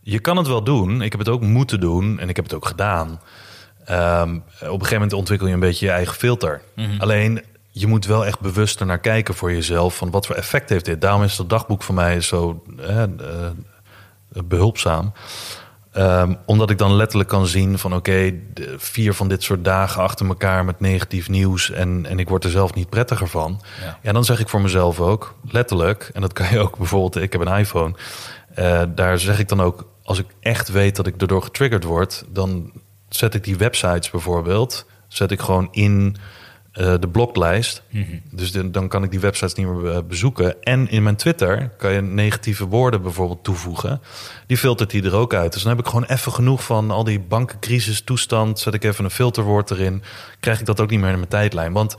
[0.00, 1.02] je kan het wel doen.
[1.02, 3.20] Ik heb het ook moeten doen en ik heb het ook gedaan.
[3.84, 6.62] Ehm, op een gegeven moment ontwikkel je een beetje je eigen filter.
[6.98, 9.96] Alleen, je moet wel echt bewust er naar kijken voor jezelf...
[9.96, 11.00] van wat voor effect heeft dit.
[11.00, 13.08] Daarom is dat dagboek van mij zo eh, eh,
[14.44, 15.12] behulpzaam.
[15.92, 18.32] Ehm, omdat ik dan letterlijk kan zien van oké,
[18.76, 22.50] vier van dit soort dagen achter elkaar met negatief nieuws en, en ik word er
[22.50, 23.60] zelf niet prettiger van.
[23.80, 23.98] Ja.
[24.02, 24.12] Ja.
[24.12, 27.46] dan zeg ik voor mezelf ook, letterlijk, en dat kan je ook bijvoorbeeld, ik heb
[27.46, 27.94] een iPhone,
[28.54, 32.24] eh, daar zeg ik dan ook, als ik echt weet dat ik erdoor getriggerd word,
[32.28, 32.72] dan
[33.08, 36.16] zet ik die websites bijvoorbeeld, zet ik gewoon in
[36.72, 37.82] eh, de bloklijst.
[38.30, 40.62] Dus de- dan kan ik die websites niet meer eh, bezoeken.
[40.62, 44.00] En in mijn Twitter kan je negatieve woorden bijvoorbeeld toevoegen.
[44.46, 45.52] Die filtert hij er ook uit.
[45.52, 48.58] Dus dan heb ik gewoon even genoeg van al die bankencrisis toestand.
[48.58, 50.02] Zet ik even een filterwoord erin.
[50.40, 51.72] Krijg ik dat ook niet meer in mijn tijdlijn.
[51.72, 51.96] Want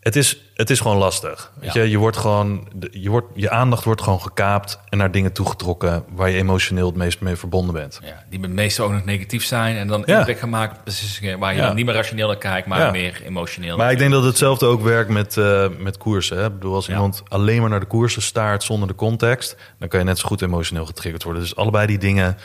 [0.00, 1.52] het is, het is gewoon lastig.
[1.60, 1.82] Weet Ja.
[1.82, 6.04] je, je, wordt gewoon, je, wordt, je aandacht wordt gewoon gekaapt en naar dingen toegetrokken
[6.14, 7.98] waar je emotioneel het meest mee verbonden bent.
[8.02, 10.18] Ja, die met meestal ook nog negatief zijn en dan Ja.
[10.18, 11.66] impact gaan maken op beslissingen waar je Ja.
[11.66, 13.76] dan niet meer rationeel naar kijkt, maar meer emotioneel.
[13.76, 16.36] Maar ik denk dat hetzelfde ook werkt met, eh, met koersen.
[16.38, 16.46] Hè?
[16.46, 19.98] Ik bedoel, als iemand alleen maar naar de koersen staart zonder de context, dan kan
[19.98, 21.42] je net zo goed emotioneel getriggerd worden.
[21.42, 22.36] Dus allebei die dingen,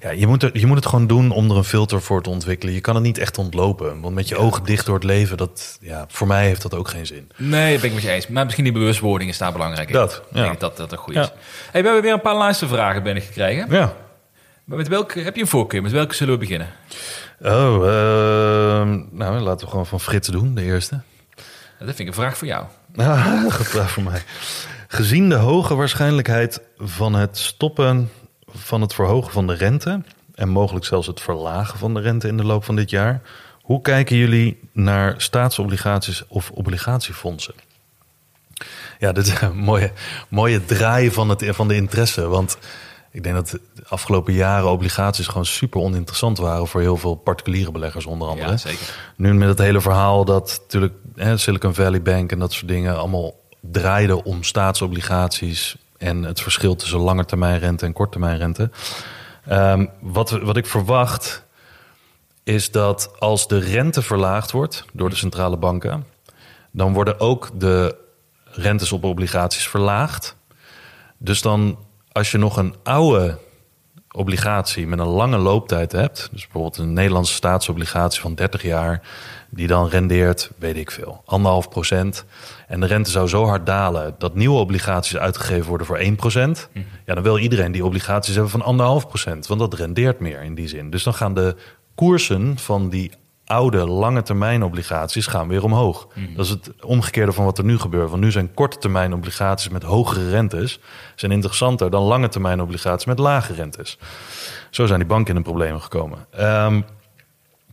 [0.00, 2.30] ja, je, moet er, je moet het gewoon doen om er een filter voor te
[2.30, 2.74] ontwikkelen.
[2.74, 5.78] Je kan het niet echt ontlopen, want met je ogen dicht door het leven, dat,
[5.80, 7.30] ja, voor mij heeft dat ook geen zin.
[7.40, 8.28] Nee, dat ben ik met je eens.
[8.28, 9.94] Maar misschien die bewustwording is daar belangrijk in.
[9.94, 10.42] Dat, Ik ja.
[10.42, 11.24] denk dat dat een goede Ja.
[11.24, 11.32] is.
[11.70, 13.66] Hey, we hebben weer een paar luistervragen binnengekregen.
[13.70, 13.92] Ja.
[14.64, 15.82] Maar met welke heb je een voorkeur?
[15.82, 16.68] Met welke zullen we beginnen?
[17.42, 21.00] Oh, ehm, nou, laten we gewoon van Frits doen, de eerste.
[21.78, 22.64] Dat vind ik een vraag voor jou.
[22.96, 24.22] Ah, gevraagd voor mij.
[24.88, 28.10] Gezien de hoge waarschijnlijkheid van het stoppen
[28.54, 30.00] van het verhogen van de rente
[30.34, 33.20] en mogelijk zelfs het verlagen van de rente in de loop van dit jaar,
[33.70, 37.54] hoe kijken jullie naar staatsobligaties of obligatiefondsen?
[38.98, 39.92] Ja, dit is een mooie,
[40.28, 42.28] mooie draai van, het, van de interesse.
[42.28, 42.58] Want
[43.10, 47.70] ik denk dat de afgelopen jaren obligaties gewoon super oninteressant waren voor heel veel particuliere
[47.70, 48.50] beleggers, onder andere.
[48.50, 48.94] Ja, zeker.
[49.16, 52.98] Nu met het hele verhaal dat natuurlijk hè, Silicon Valley Bank en dat soort dingen
[52.98, 58.70] allemaal draaiden om staatsobligaties en het verschil tussen langetermijnrente en korttermijnrente.
[59.46, 61.48] Ehm wat, wat ik verwacht
[62.50, 66.06] is dat als de rente verlaagd wordt door de centrale banken,
[66.70, 67.96] dan worden ook de
[68.44, 70.36] rentes op obligaties verlaagd.
[71.18, 71.78] Dus dan,
[72.12, 73.38] als je nog een oude
[74.12, 79.02] obligatie met een lange looptijd hebt, dus bijvoorbeeld een Nederlandse staatsobligatie van 30 jaar,
[79.50, 82.24] die dan rendeert, weet ik veel, anderhalf procent.
[82.68, 86.68] En de rente zou zo hard dalen dat nieuwe obligaties uitgegeven worden voor 1 procent.
[87.06, 90.54] Ja, dan wil iedereen die obligaties hebben van anderhalf procent, want dat rendeert meer in
[90.54, 90.90] die zin.
[90.90, 91.56] Dus dan gaan de
[92.00, 93.10] koersen van die
[93.44, 96.08] oude lange termijn obligaties gaan weer omhoog.
[96.36, 98.10] Dat is het omgekeerde van wat er nu gebeurt.
[98.10, 100.80] Want nu zijn korte termijn obligaties met hogere rentes
[101.14, 103.98] zijn interessanter dan lange termijn obligaties met lage rentes.
[104.70, 106.26] Zo zijn die banken in een probleem gekomen.
[106.30, 106.80] Ehm,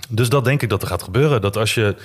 [0.09, 1.41] dus dat denk ik dat er gaat gebeuren.
[1.41, 1.95] Dat als je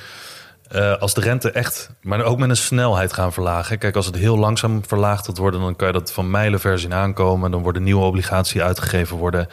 [0.69, 3.79] eh, als de rente echt, maar ook met een snelheid gaan verlagen.
[3.79, 6.95] Kijk, als het heel langzaam verlaagd wordt worden, dan kan je dat van mijlenver zien
[6.95, 7.51] aankomen.
[7.51, 9.49] Dan worden nieuwe obligaties uitgegeven worden,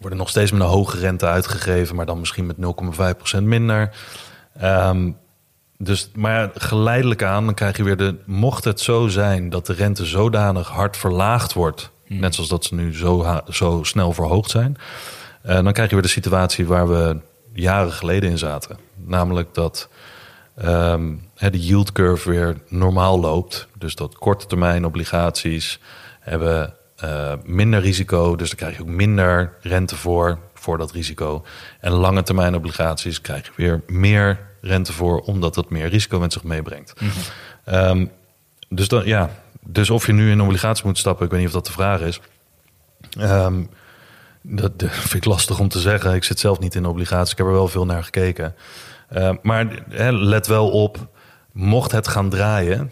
[0.00, 2.56] worden nog steeds met een hoge rente uitgegeven, maar dan misschien met
[3.36, 3.90] 0,5% minder.
[4.58, 5.10] Ehm,
[5.78, 8.16] dus, maar geleidelijk aan, dan krijg je weer de.
[8.24, 12.74] Mocht het zo zijn dat de rente zodanig hard verlaagd wordt, net zoals dat ze
[12.74, 14.76] nu zo, zo snel verhoogd zijn,
[15.42, 17.16] eh, dan krijg je weer de situatie waar we
[17.52, 18.78] jaren geleden in zaten.
[18.94, 19.88] Namelijk dat
[20.56, 23.68] ehm, de yield curve weer normaal loopt.
[23.78, 25.80] Dus dat korte termijn obligaties
[26.20, 28.36] hebben eh, minder risico.
[28.36, 31.44] Dus daar krijg je ook minder rente voor, voor dat risico.
[31.80, 36.32] En lange termijn obligaties krijg je weer meer rente voor, omdat dat meer risico met
[36.32, 36.92] zich meebrengt.
[37.64, 38.06] Ehm,
[38.68, 39.30] dus, dan, ja,
[39.60, 42.00] dus of je nu in obligaties moet stappen, ik weet niet of dat de vraag
[42.00, 42.20] is.
[43.18, 43.62] Ehm,
[44.42, 46.14] dat, dat vind ik lastig om te zeggen.
[46.14, 47.32] Ik zit zelf niet in obligaties.
[47.32, 48.54] Ik heb er wel veel naar gekeken.
[49.08, 51.08] Eh, maar let wel op
[51.52, 52.90] mocht het gaan draaien,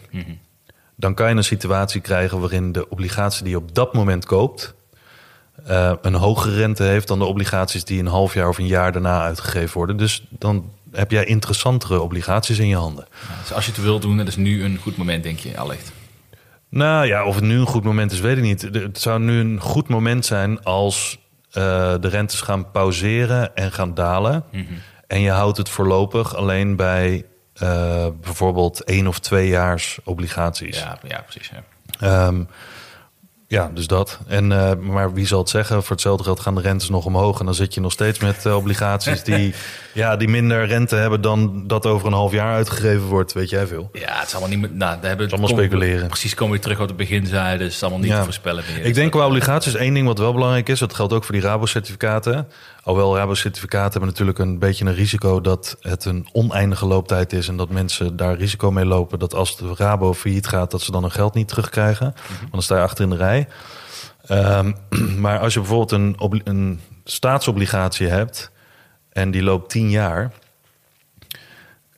[0.99, 4.73] dan kan je een situatie krijgen waarin de obligatie die je op dat moment koopt,
[5.65, 8.91] eh, een hogere rente heeft dan de obligaties die een half jaar of een jaar
[8.91, 9.97] daarna uitgegeven worden.
[9.97, 13.07] Dus dan heb jij interessantere obligaties in je handen.
[13.41, 15.91] Dus als je het wilt doen, dat is nu een goed moment, denk je, allicht.
[16.69, 18.61] Nou ja, of het nu een goed moment is, weet ik niet.
[18.61, 21.19] Het zou nu een goed moment zijn als
[21.51, 24.43] eh, de rentes gaan pauzeren en gaan dalen.
[25.07, 27.25] En je houdt het voorlopig alleen bij
[27.59, 30.79] eh, bijvoorbeeld één of tweejaars obligaties.
[30.79, 31.51] Ja, ja precies.
[31.99, 32.27] Ja.
[32.27, 32.43] Ehm,
[33.49, 34.19] ja, dus dat.
[34.27, 35.83] En, eh, maar wie zal het zeggen?
[35.83, 37.39] Voor hetzelfde geld gaan de rentes nog omhoog.
[37.39, 39.53] En dan zit je nog steeds met eh, obligaties die,
[39.93, 43.33] ja, die minder rente hebben dan dat over een half jaar uitgegeven wordt.
[43.33, 43.89] Weet jij veel?
[43.93, 44.69] Ja, het is allemaal niet meer.
[44.73, 46.07] Nou, daar hebben is allemaal speculeren.
[46.07, 47.57] Precies, komen we terug wat we het begin zeiden.
[47.57, 48.17] Dus het is allemaal niet Ja.
[48.17, 48.85] te voorspellen meer.
[48.85, 50.79] Ik denk qua obligaties één ding wat wel belangrijk is.
[50.79, 52.47] Dat geldt ook voor die Rabo-certificaten.
[52.89, 57.47] Alhoewel Rabo-certificaten hebben natuurlijk een beetje een risico dat het een oneindige looptijd is.
[57.47, 59.19] En dat mensen daar risico mee lopen.
[59.19, 62.13] Dat als de Rabo failliet gaat, dat ze dan hun geld niet terugkrijgen.
[62.39, 63.47] Want dan sta je achter in de rij.
[64.25, 64.71] Ehm,
[65.23, 68.51] maar als je bijvoorbeeld een, een staatsobligatie hebt
[69.09, 70.31] en die loopt 10 jaar.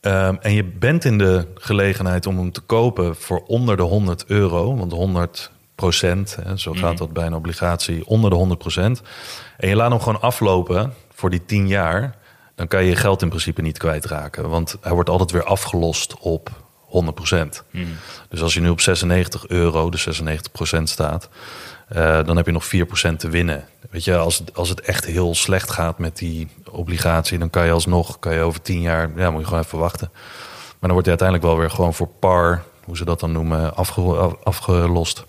[0.01, 4.25] ehm, en je bent in de gelegenheid om hem te kopen voor onder de 100
[4.25, 5.51] euro, want 100
[5.85, 9.01] procent, zo gaat dat bij een obligatie, onder de 100 procent.
[9.57, 12.15] En je laat hem gewoon aflopen voor die 10 jaar,
[12.55, 16.15] dan kan je je geld in principe niet kwijtraken, want hij wordt altijd weer afgelost
[16.19, 16.49] op
[16.81, 17.63] 100 procent.
[18.29, 21.29] Dus als je nu op 96 euro, dus 96 procent staat,
[21.87, 23.63] eh, dan heb je nog 4% te winnen.
[23.89, 27.65] Weet je, als, het- als het echt heel slecht gaat met die obligatie, dan kan
[27.65, 30.09] je alsnog, kan je over 10 jaar, ja, moet je gewoon even wachten.
[30.11, 33.75] Maar dan wordt hij uiteindelijk wel weer gewoon voor par, hoe ze dat dan noemen,
[33.75, 35.23] afge, af- afgelost.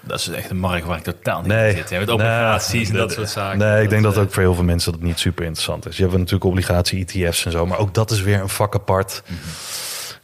[0.00, 1.70] Dat is echt een markt waar ik totaal niet Nee.
[1.70, 1.90] in zit.
[1.90, 3.58] hè, Met obligaties en dat soort zaken.
[3.58, 5.96] Nee, ik denk dat ook voor heel veel mensen dat niet super interessant is.
[5.96, 9.22] Je hebt natuurlijk obligatie-ETF's en zo, maar ook dat is weer een vak apart.
[9.26, 9.34] Mhm.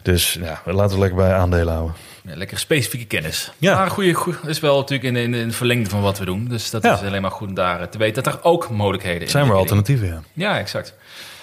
[0.03, 1.95] Dus ja, laten we lekker bij aandelen houden.
[2.23, 3.53] Ja, lekker specifieke kennis.
[3.59, 3.75] Ja.
[3.75, 6.49] Maar goede, dat is wel natuurlijk in, in, in het verlengde van wat we doen.
[6.49, 6.95] Dus dat Ja.
[6.95, 9.47] is alleen maar goed om daar eh, te weten dat er ook mogelijkheden in Zijn
[9.49, 10.21] er alternatieven, ja.
[10.33, 10.95] Ja, exact.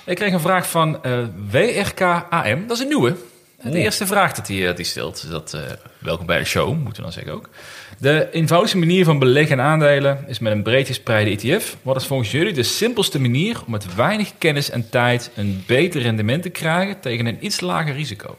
[0.06, 1.18] Ik kreeg een vraag van eh
[1.52, 2.68] WRK-AM.
[2.68, 3.16] Dat is een nieuwe.
[3.64, 5.24] De eerste vraag dat hij, hij stelt.
[5.24, 5.62] is Dat, eh,
[5.98, 7.50] welkom bij de show, moeten we dan zeggen ook.
[7.98, 11.78] De eenvoudigste manier van beleggen in aandelen is met een breed gespreide ETF.
[11.82, 16.02] Wat is volgens jullie de simpelste manier om met weinig kennis en tijd een beter
[16.02, 18.38] rendement te krijgen tegen een iets lager risico?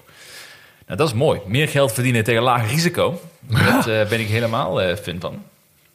[0.86, 1.40] Nou, dat is mooi.
[1.46, 3.20] Meer geld verdienen tegen laag risico.
[3.66, 5.42] Dat eh, ben ik helemaal eh fan van.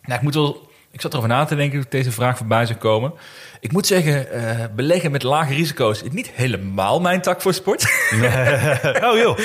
[0.01, 0.66] Nou, ik moet wel.
[0.97, 3.13] Ik zat erover na te denken toen deze vraag voorbij zou komen.
[3.59, 7.85] Ik moet zeggen, eh, beleggen met lage risico's is niet helemaal mijn tak voor sport.
[9.07, 9.39] Oh joh.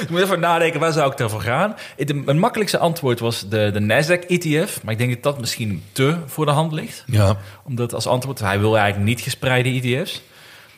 [0.00, 1.76] ik moet even nadenken, waar zou ik daarvoor gaan?
[1.96, 4.82] Het, mijn makkelijkste antwoord was de, de Nasdaq-ETF.
[4.82, 7.36] Maar ik denk dat dat misschien te voor de hand ligt Ja.
[7.64, 10.22] omdat als antwoord, hij wil eigenlijk niet gespreide ETF's.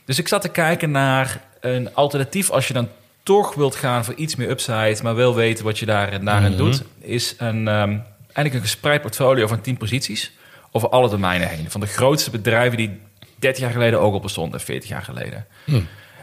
[0.04, 2.88] Dus ik zat te kijken naar een alternatief als je dan
[3.22, 6.82] toch wilt gaan voor iets meer upside, maar wel weten wat je daar daarin doet,
[7.00, 7.96] is een, ehm,
[8.38, 10.32] eigenlijk een gespreid portfolio van 10 posities
[10.72, 11.70] over alle domeinen heen.
[11.70, 13.00] Van de grootste bedrijven die
[13.38, 15.46] 30 jaar geleden ook al bestonden, 40 jaar geleden.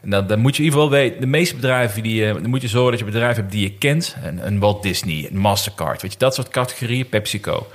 [0.02, 2.50] En dan, dan moet je in ieder geval weten, de meeste bedrijven, die, eh, dan
[2.50, 4.16] moet je zorgen dat je bedrijven hebt die je kent.
[4.24, 7.68] Een, een Walt Disney, een Mastercard, weet je, dat soort categorieën, PepsiCo.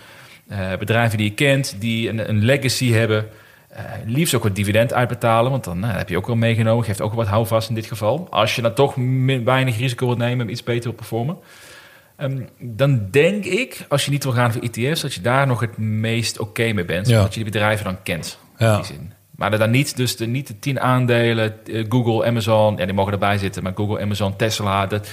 [0.48, 3.28] Eh, bedrijven die je kent, die een, een legacy hebben.
[3.68, 6.84] eh, liefst ook wat dividend uitbetalen, want dan heb je ook wel meegenomen.
[6.84, 8.26] Geeft ook wat houvast in dit geval.
[8.30, 11.36] Als je dan toch min- weinig risico wilt nemen en iets beter wil performen.
[12.20, 15.60] Ehm, dan denk ik, als je niet wil gaan voor ETF's, dat je daar nog
[15.60, 17.08] het meest oké mee bent.
[17.08, 17.16] Ja.
[17.16, 18.38] Omdat je die bedrijven dan kent.
[18.58, 18.70] Ja.
[18.70, 19.12] In die zin.
[19.36, 23.12] Maar dan niet, dus de, niet de tien aandelen, eh, Google, Amazon, ja, die mogen
[23.12, 25.08] erbij zitten, maar Google, Amazon, Tesla, dat,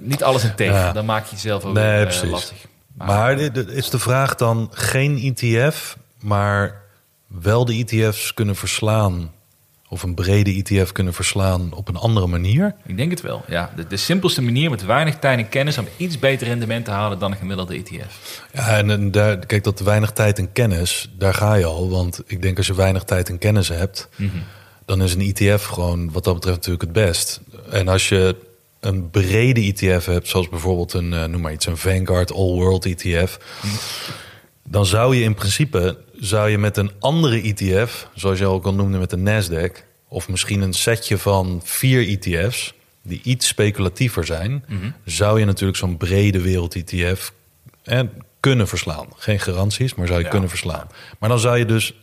[0.00, 0.74] niet alles in tegen.
[0.74, 0.92] Ja.
[0.92, 2.56] Dan maak je jezelf ook Nee, eh, lastig.
[2.94, 6.82] Maar dit is de vraag dan geen ETF, maar
[7.26, 9.32] wel de ETF's kunnen verslaan,
[9.88, 12.74] of een brede ETF kunnen verslaan op een andere manier?
[12.86, 13.72] Ik denk het wel, ja.
[13.76, 17.18] De, de simpelste manier met weinig tijd en kennis om iets beter rendement te halen
[17.18, 18.44] dan een gemiddelde ETF.
[18.52, 21.90] Ja, en, en daar, kijk, dat weinig tijd en kennis, daar ga je al.
[21.90, 24.08] Want ik denk als je weinig tijd en kennis hebt,
[24.84, 27.40] dan is een ETF gewoon wat dat betreft natuurlijk het best.
[27.70, 28.36] En als je
[28.80, 32.84] een brede ETF hebt, zoals bijvoorbeeld een, eh, noem maar iets, een Vanguard All World
[32.84, 33.38] ETF,
[34.70, 38.74] dan zou je in principe zou je met een andere ETF, zoals je ook al
[38.74, 44.64] noemde met de Nasdaq, of misschien een setje van vier ETF's die iets speculatiever zijn,
[45.04, 47.32] zou je natuurlijk zo'n brede wereld ETF
[47.84, 48.00] eh,
[48.40, 49.06] kunnen verslaan.
[49.16, 50.30] Geen garanties, maar zou je Ja.
[50.30, 50.86] kunnen verslaan.
[51.18, 51.94] Maar dan zou je dus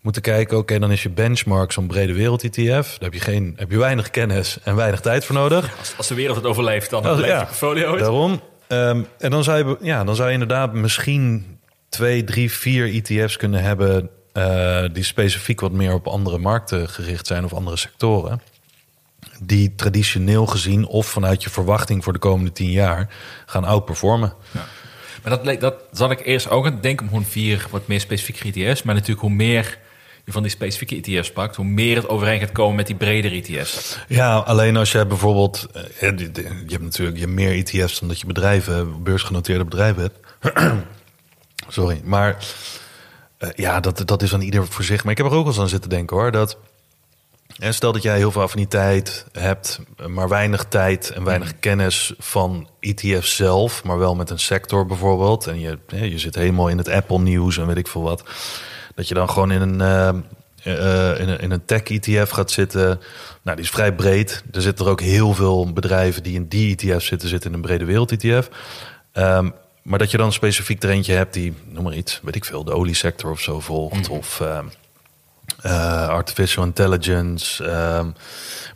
[0.00, 2.56] moeten kijken, oké, dan is je benchmark zo'n brede wereld ETF.
[2.90, 5.78] Daar heb je, geen, heb je weinig kennis en weinig tijd voor nodig.
[5.78, 7.38] Als, als de wereld het overleeft, dan Oh, blijft ja.
[7.40, 7.96] je portfolio.
[7.96, 8.40] Daarom.
[8.66, 11.58] Ehm, en dan zou, je, ja, dan zou je inderdaad misschien
[11.94, 14.10] twee, drie, vier ETF's kunnen hebben...
[14.32, 18.40] eh, die specifiek wat meer op andere markten gericht zijn of andere sectoren.
[19.40, 23.08] die traditioneel gezien of vanuit je verwachting voor de komende tien jaar
[23.46, 24.32] gaan outperformen.
[25.22, 28.00] Maar dat, dat zat ik eerst ook aan het denken om gewoon vier wat meer
[28.00, 28.82] specifieke ETF's.
[28.82, 29.78] Maar natuurlijk hoe meer
[30.24, 33.34] je van die specifieke ETF's pakt, hoe meer het overeen gaat komen met die bredere
[33.34, 33.98] ETF's.
[34.08, 36.30] Ja, alleen als je bijvoorbeeld, eh, je
[36.68, 40.18] hebt natuurlijk je meer ETF's dan dat je bedrijven, beursgenoteerde bedrijven hebt.
[41.74, 42.44] Sorry, maar
[43.38, 45.02] eh, ja, dat, dat is aan ieder voor zich.
[45.02, 46.30] Maar ik heb er ook wel eens aan zitten denken hoor.
[46.30, 46.56] Dat
[47.56, 52.68] hè, stel dat jij heel veel affiniteit hebt, maar weinig tijd en weinig kennis van
[52.80, 55.46] ETF's zelf, maar wel met een sector bijvoorbeeld.
[55.46, 58.24] En je, je zit helemaal in het Apple nieuws en weet ik veel wat.
[58.94, 62.50] Dat je dan gewoon in een, eh, eh, in een, in een tech ETF gaat
[62.50, 63.00] zitten.
[63.42, 64.44] Nou, die is vrij breed.
[64.52, 67.62] Er zitten er ook heel veel bedrijven die in die ETF zitten, zitten in een
[67.62, 68.48] brede wereld ETF.
[69.84, 72.64] Maar dat je dan specifiek er eentje hebt die, noem maar iets, weet ik veel,
[72.64, 74.08] de oliesector of zo volgt.
[74.08, 74.64] Of ehm,
[75.62, 78.10] eh, artificial intelligence, ehm,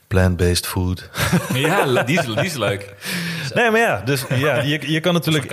[0.07, 1.09] plant-based food.
[1.55, 2.95] Ja, die is, die is leuk.
[3.55, 5.45] Nee, maar ja, dus ja, je, je kan natuurlijk.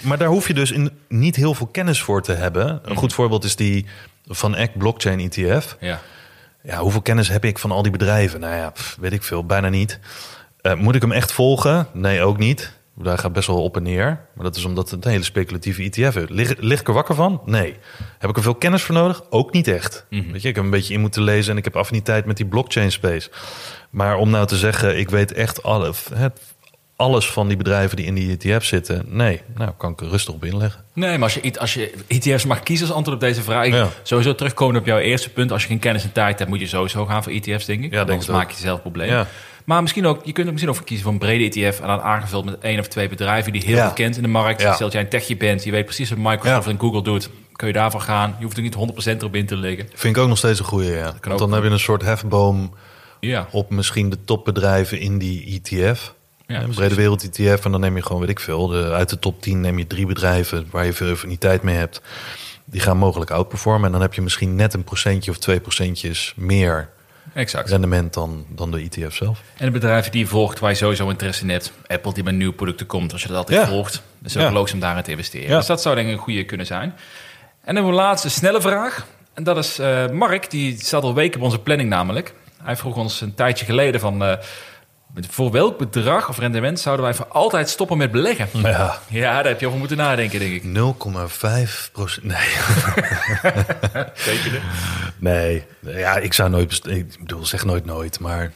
[0.00, 2.80] Maar daar hoef je dus in, niet heel veel kennis voor te hebben.
[2.84, 3.86] Een goed voorbeeld is die
[4.26, 5.76] van Eck Blockchain ETF.
[5.80, 6.00] Ja.
[6.62, 8.40] Ja, hoeveel kennis heb ik van al die bedrijven?
[8.40, 9.98] Nou ja, pff, weet ik veel, bijna niet.
[10.60, 11.86] Eh, moet ik hem echt volgen?
[11.92, 12.72] Nee, ook niet.
[13.02, 14.04] Daar gaat best wel op en neer.
[14.34, 16.28] Maar dat is omdat het een hele speculatieve ETF is.
[16.28, 17.42] Lig, lig ik er wakker van?
[17.44, 17.74] Nee.
[18.18, 19.22] Heb ik er veel kennis voor nodig?
[19.30, 20.06] Ook niet echt.
[20.10, 22.46] Weet je, ik heb een beetje in moeten lezen en ik heb affiniteit met die
[22.46, 23.30] blockchain space.
[23.90, 26.40] Maar om nou te zeggen, ik weet echt alle, het,
[26.96, 29.04] alles van die bedrijven die in die ETF zitten.
[29.06, 30.84] Nee, nou kan ik er rustig op inleggen.
[30.92, 33.66] Nee, maar als je, als je ETF's mag kiezen als antwoord op deze vraag...
[33.66, 33.88] Ja.
[34.02, 35.52] sowieso terugkomen op jouw eerste punt.
[35.52, 37.90] Als je geen kennis en tijd hebt, moet je sowieso gaan voor ETF's, denk ik.
[37.90, 38.36] denk Anders het ook.
[38.36, 39.08] maak je jezelf probleem.
[39.08, 39.26] Ja.
[39.68, 41.80] Maar misschien ook, je kunt er misschien ook voor kiezen voor een brede ETF...
[41.80, 43.84] en dan aangevuld met één of twee bedrijven die heel Ja.
[43.84, 44.60] veel kent in de markt.
[44.60, 44.74] Ja.
[44.74, 46.70] Stel jij een techie bent, je weet precies wat Microsoft Ja.
[46.72, 47.30] en Google doet...
[47.52, 48.34] kun je daarvoor gaan.
[48.38, 48.78] Je hoeft er niet 100%
[49.18, 49.88] erop in te liggen.
[49.94, 51.14] Vind ik ook nog steeds een goede, ja.
[51.22, 52.74] Want dan heb je een soort hefboom
[53.20, 56.14] Ja, op misschien de topbedrijven in die ETF.
[56.46, 57.64] Ja, een brede wereld ETF.
[57.64, 59.86] En dan neem je gewoon, weet ik veel, de, uit de top 10 neem je
[59.86, 62.00] drie bedrijven waar je veel affiniteit mee hebt.
[62.64, 63.86] Die gaan mogelijk outperformen.
[63.86, 66.90] En dan heb je misschien net een procentje of twee procentjes meer
[67.34, 67.68] exact.
[67.70, 69.40] rendement dan, dan de ETF zelf.
[69.56, 71.72] En de bedrijven die je volgt waar je sowieso interesse in hebt.
[71.86, 73.12] Apple die met nieuwe producten komt.
[73.12, 73.66] Als je dat altijd Ja.
[73.66, 73.92] volgt.
[73.92, 74.54] Dan is het ook Ja.
[74.54, 75.48] logisch om daarin te investeren.
[75.48, 75.56] Ja.
[75.56, 76.94] Dus dat zou denk ik een goede kunnen zijn.
[77.64, 79.06] En dan een laatste snelle vraag.
[79.34, 80.50] En dat is eh, Mark.
[80.50, 82.34] Die staat al weken op onze planning namelijk.
[82.62, 84.24] Hij vroeg ons een tijdje geleden van...
[84.24, 84.36] eh,
[85.14, 88.48] voor welk bedrag of rendement zouden wij voor altijd stoppen met beleggen?
[88.52, 88.98] Ja.
[89.08, 90.62] Ja, daar heb je over moeten nadenken, denk ik.
[90.62, 92.24] 0,5 procent.
[92.24, 92.48] Nee.
[94.14, 94.62] Zeker.
[95.18, 98.52] Nee, ja, ik zou nooit, ik bedoel, zeg nooit nooit, maar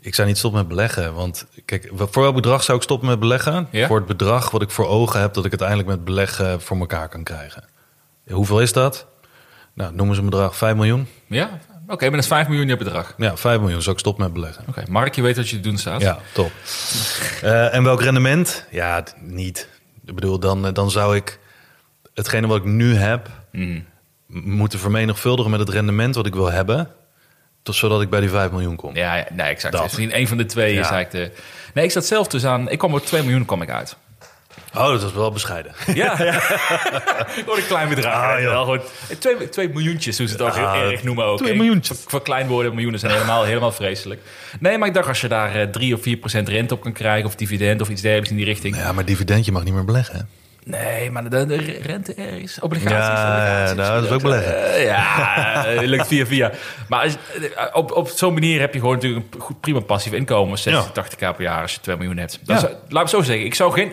[0.00, 1.14] ik zou niet stoppen met beleggen.
[1.14, 3.68] Want kijk, voor welk bedrag zou ik stoppen met beleggen?
[3.70, 3.86] Ja?
[3.86, 7.08] Voor het bedrag wat ik voor ogen heb dat ik uiteindelijk met beleggen voor elkaar
[7.08, 7.64] kan krijgen.
[8.30, 9.06] Hoeveel is dat?
[9.74, 11.08] Nou, noemen ze een bedrag 5 miljoen.
[11.26, 11.50] Ja?
[11.90, 13.14] Oké, maar dat is 5 miljoen je bedrag.
[13.16, 14.64] Ja, 5 miljoen zou ik stoppen met beleggen.
[14.68, 16.00] Oké, Mark, je weet wat je te doen staat.
[16.00, 16.50] Ja, top.
[17.42, 18.66] Eh, en welk rendement?
[18.70, 19.68] Ja, niet.
[20.06, 21.38] Ik bedoel, dan, eh, dan zou ik
[22.14, 23.80] hetgene wat ik nu heb Mhm.
[24.26, 26.88] m- moeten vermenigvuldigen met het rendement wat ik wil hebben.
[27.62, 28.94] Tot, zodat ik bij die 5 miljoen kom.
[28.96, 29.72] Ja, nee, exact.
[29.74, 29.82] Dat.
[29.82, 30.92] Misschien één van de twee is Ja.
[30.92, 31.42] eigenlijk de...
[31.74, 32.68] Nee, ik zat zelf dus aan...
[32.68, 33.96] Ik kwam op 2 miljoen kwam ik uit.
[34.74, 35.72] Oh, dat is wel bescheiden.
[35.94, 36.34] Ja, ja.
[37.56, 38.14] Een klein bedrag.
[38.14, 38.42] Ah.
[38.44, 38.80] Wel gewoon
[39.18, 41.38] twee, twee miljoentjes, hoe ze het ook Ja, heel erg noemen ook.
[41.38, 41.98] twee miljoentjes.
[42.00, 44.20] Voor, voor klein worden, miljoenen zijn helemaal, helemaal vreselijk.
[44.60, 46.92] Nee, maar ik dacht als je daar eh, 3 of 4 procent rente op kan
[46.92, 47.26] krijgen...
[47.26, 48.76] of dividend of iets dergelijks in die richting.
[48.76, 50.14] Ja, maar dividend, je mag niet meer beleggen.
[50.16, 50.22] Hè?
[50.64, 52.60] Nee, maar de, de rente ergens.
[52.60, 52.96] Obligaties.
[52.98, 53.76] Ja, obligaties.
[53.76, 54.72] nou, dat is ook beleggen.
[54.74, 56.50] Eh, ja, eh, lukt via via.
[56.88, 57.16] Maar als-
[57.56, 60.58] eh, op, op zo'n manier heb je gewoon natuurlijk een goed, prima passief inkomen.
[60.58, 60.90] 60, Ja.
[60.92, 62.38] 80k per jaar als je 2 miljoen hebt.
[62.44, 62.58] Ja.
[62.58, 63.44] zou- laat me zo zeggen.
[63.44, 63.92] Ik zou geen...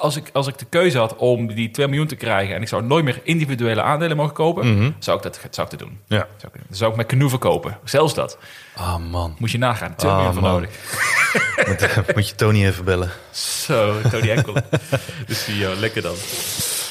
[0.00, 2.54] Als ik, als ik de keuze had om die 2 miljoen te krijgen...
[2.54, 4.94] en ik zou nooit meer individuele aandelen mogen kopen...
[4.98, 5.98] zou, ik dat, zou ik dat doen.
[6.06, 6.26] Ja.
[6.36, 7.78] Zou ik, dan zou ik met canoe verkopen.
[7.84, 8.38] Zelfs dat.
[8.76, 9.34] Ah, man.
[9.38, 9.94] Moet je nagaan.
[9.96, 10.52] 2 Ah, miljoen voor man.
[10.52, 10.70] nodig.
[11.66, 13.10] Moet, moet je Tony even bellen.
[13.30, 14.54] Zo, Tony Enkel.
[15.26, 15.74] de CEO.
[15.74, 16.14] Lekker dan.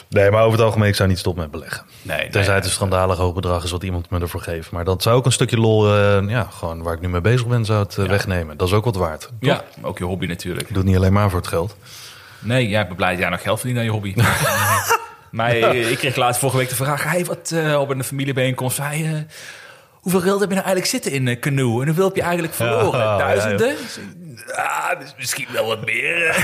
[0.10, 1.86] Nee, maar over het algemeen, ik zou niet stoppen met beleggen.
[2.02, 4.72] Nee, nee, Tenzij het een schandalig hoog bedrag is wat iemand me ervoor geeft.
[4.72, 7.48] Maar dat zou ook een stukje lol, eh, ja, gewoon waar ik nu mee bezig
[7.48, 8.58] ben, zou het eh, wegnemen.
[8.58, 9.30] Dat is ook wat waard.
[9.40, 10.62] Ja, ook je hobby natuurlijk.
[10.68, 11.76] Ik doe het niet alleen maar voor het geld.
[12.40, 14.14] Nee, ja, ik ben blij dat jij nog geld verdient aan je hobby.
[15.32, 17.04] maar eh, ik kreeg laatst vorige week de vraag...
[17.04, 18.78] Hey, wat eh, op een familiebijeenkomst...
[18.78, 19.12] Hey, eh,
[19.92, 21.82] hoeveel geld heb je nou eigenlijk zitten in uh, canoe?
[21.82, 23.00] En hoeveel heb je eigenlijk verloren?
[23.00, 23.76] Ja, Duizenden?
[24.56, 26.26] Ah, dus misschien wel wat meer.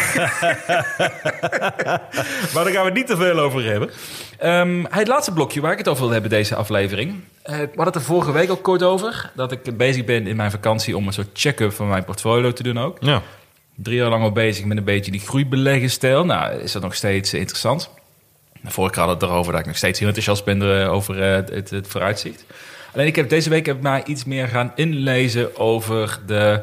[2.53, 3.89] maar daar gaan we het niet te veel over hebben.
[4.37, 7.23] Ehm, het laatste blokje waar ik het over wil hebben deze aflevering.
[7.43, 9.31] We hadden het er vorige week al kort over.
[9.35, 12.63] Dat ik bezig ben in mijn vakantie om een soort check-up van mijn portfolio te
[12.63, 13.21] doen ook Ja.
[13.75, 16.25] Drie jaar lang al bezig met een beetje die groeibeleggenstijl.
[16.25, 17.89] Nou, is dat nog steeds eh, interessant.
[18.63, 21.21] Vorige keer hadden we het erover dat ik nog steeds heel enthousiast ben eh, over
[21.21, 22.45] eh, het, het vooruitzicht.
[22.93, 26.61] Alleen ik heb deze week heb ik mij iets meer gaan inlezen over de,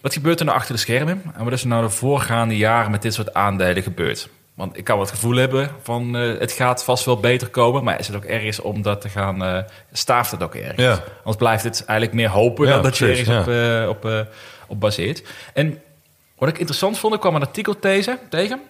[0.00, 1.22] wat gebeurt er nou achter de schermen.
[1.36, 4.28] En wat is er nou de voorgaande jaren met dit soort aandelen gebeurd.
[4.54, 7.84] Want ik kan wat gevoel hebben van het gaat vast wel beter komen.
[7.84, 9.58] Maar is het ook ergens om dat te gaan, eh
[9.92, 10.82] staaft het ook ergens.
[10.82, 11.02] Ja.
[11.16, 13.28] Anders blijft het eigenlijk meer hopen Ja, dan dat je ergens
[13.88, 14.26] op, op,
[14.66, 15.22] op baseert.
[15.52, 15.80] En
[16.36, 18.60] wat ik interessant vond, ik kwam een artikel tegen.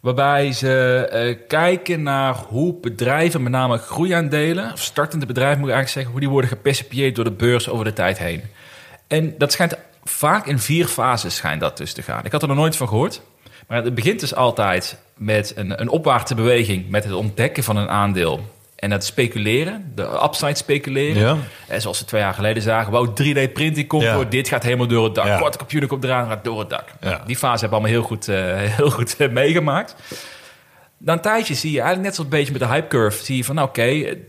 [0.00, 5.74] Waarbij ze eh, kijken naar hoe bedrijven, met name groeiaandelen, of startende bedrijven moet ik
[5.74, 8.42] eigenlijk zeggen, hoe die worden gepercipieerd door de beurs over de tijd heen.
[9.06, 12.24] En dat schijnt vaak in vier fases schijnt dat dus te gaan.
[12.24, 13.20] Ik had er nog nooit van gehoord.
[13.66, 17.88] Maar het begint dus altijd met een, een opwaartse beweging, met het ontdekken van een
[17.88, 18.53] aandeel.
[18.84, 21.22] En het speculeren, de upside speculeren.
[21.22, 21.36] Ja.
[21.68, 24.14] En zoals we twee jaar geleden zagen, wow, 3D-printing komt Ja.
[24.14, 25.26] door, dit gaat helemaal door het dak.
[25.26, 25.38] Ja.
[25.38, 26.84] Korte computer komt eraan, gaat door het dak.
[27.26, 28.36] Die fase hebben we allemaal heel goed, eh,
[28.78, 29.94] heel goed eh, meegemaakt.
[30.98, 33.24] Na een tijdje zie je eigenlijk net zo'n beetje met de hype curve.
[33.24, 33.82] Zie je van, nou, oké,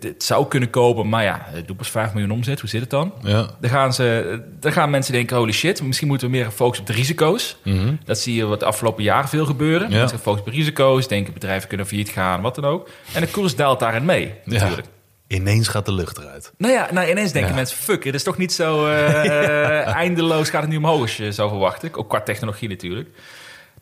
[0.07, 2.59] het zou kunnen kopen, maar ja, het doet pas 5 miljoen omzet.
[2.59, 3.13] Hoe zit het dan?
[3.21, 3.47] Ja.
[3.59, 6.91] Dan gaan, ze, dan gaan mensen denken, holy shit, misschien moeten we meer focussen op
[6.91, 7.57] de risico's.
[8.05, 9.89] Dat zie je wat de afgelopen jaren veel gebeuren.
[9.89, 9.97] Ja.
[9.97, 12.89] Mensen focussen op risico's, denken bedrijven kunnen failliet gaan, wat dan ook.
[13.13, 14.87] En de koers daalt daarin mee, natuurlijk.
[15.27, 16.53] Ineens gaat de lucht eruit.
[16.57, 17.55] Nou ja, nou ineens denken Ja.
[17.55, 21.31] mensen, fuck, het is toch niet zo eh, eindeloos gaat het nu omhoog als je
[21.31, 21.89] zou verwachten.
[21.93, 23.09] Ook qua technologie natuurlijk.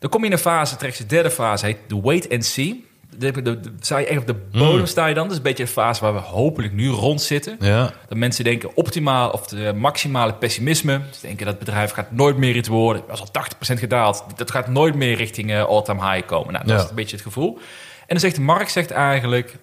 [0.04, 2.84] Dan kom je in een fase, terecht de derde fase, heet de wait and see.
[3.16, 5.22] De, de, de- sta je echt op de bodem sta je dan.
[5.22, 7.56] Dat is een beetje de fase waar we hopelijk nu rond zitten.
[7.60, 7.92] Ja.
[8.08, 11.00] Dat mensen denken optimaal of de maximale pessimisme.
[11.10, 13.02] Ze denken dat het bedrijf gaat nooit meer iets worden.
[13.08, 14.24] Dat is al 80% gedaald.
[14.36, 16.52] Dat gaat nooit meer richting eh, all-time high komen.
[16.52, 16.82] Nou, dat Ja.
[16.82, 17.58] is een beetje het gevoel.
[18.00, 19.56] En dan zegt de markt zegt eigenlijk...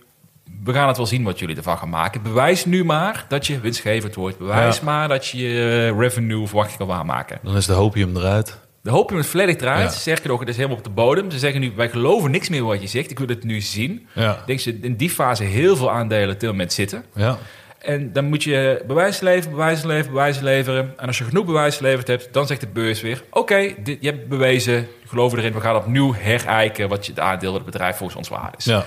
[0.64, 2.22] We gaan het wel zien wat jullie ervan gaan maken.
[2.22, 4.38] Bewijs nu maar dat je winstgevend wordt.
[4.38, 4.84] Bewijs Ja.
[4.84, 7.40] maar dat je je revenue verwachting kan waarmaken.
[7.44, 8.60] Dan is de hopium eruit.
[8.84, 9.92] De hoop is volledig eruit.
[9.94, 9.98] Ja.
[10.00, 11.32] Sterker nog, het is helemaal op de bodem.
[11.32, 13.12] Ze zeggen nu, wij geloven niks meer wat je zegt.
[13.12, 14.08] Ik wil het nu zien.
[14.14, 14.32] Ja.
[14.32, 17.04] Ik denk ze in die fase heel veel aandelen op dit moment zitten.
[17.16, 17.38] Ja.
[17.80, 20.94] En dan moet je bewijs leveren, bewijs leveren, bewijs leveren.
[20.98, 23.24] En als je genoeg bewijs geleverd hebt, dan zegt de beurs weer...
[23.30, 26.90] oké, dit- je hebt bewezen, geloven erin, we gaan opnieuw herijken...
[26.90, 28.66] wat je het aandeel van het bedrijf volgens ons waard is.
[28.66, 28.86] Ja.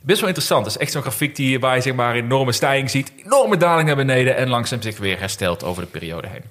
[0.00, 0.64] Best wel interessant.
[0.64, 3.12] Dat is echt zo'n grafiek die, waar je zeg maar, een enorme stijging ziet...
[3.24, 6.42] enorme daling naar beneden en langzaam zich weer herstelt over de periode heen.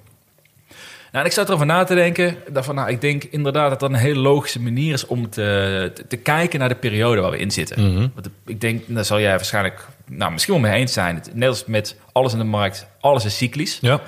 [1.14, 2.28] Nou, en ik zat erover na te denken.
[2.28, 5.30] Ik dacht van, nou, ik denk inderdaad dat dat een hele logische manier is om
[5.30, 8.12] te, te, te kijken naar de periode waar we in zitten.
[8.14, 11.22] Want ik denk, daar zal jij waarschijnlijk, nou, misschien wel mee eens zijn.
[11.32, 13.78] Net als met alles in de markt, alles is cyclisch.
[13.80, 14.00] Ja.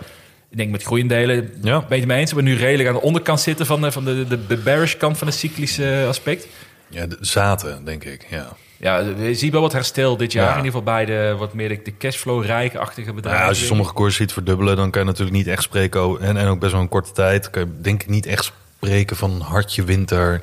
[0.50, 1.78] Ik denk met groeiendelen, Ja.
[1.78, 2.32] ben je het mee eens?
[2.32, 5.18] We nu redelijk aan de onderkant zitten van de, van de, de, de bearish kant
[5.18, 6.46] van het cyclische aspect.
[6.88, 8.26] Ja, de zaten, denk ik.
[8.30, 8.56] Ja.
[8.78, 10.44] Ja, je ziet wel wat herstel dit jaar.
[10.44, 10.50] Ja.
[10.50, 13.42] In ieder geval bij de wat meer de, Nou, bedrijven.
[13.42, 16.00] ja, als je sommige koersen ziet verdubbelen, dan kan je natuurlijk niet echt spreken.
[16.00, 17.50] over- En, en ook best wel een korte tijd.
[17.50, 20.42] Kan je denk ik niet echt spreken van hartje winter.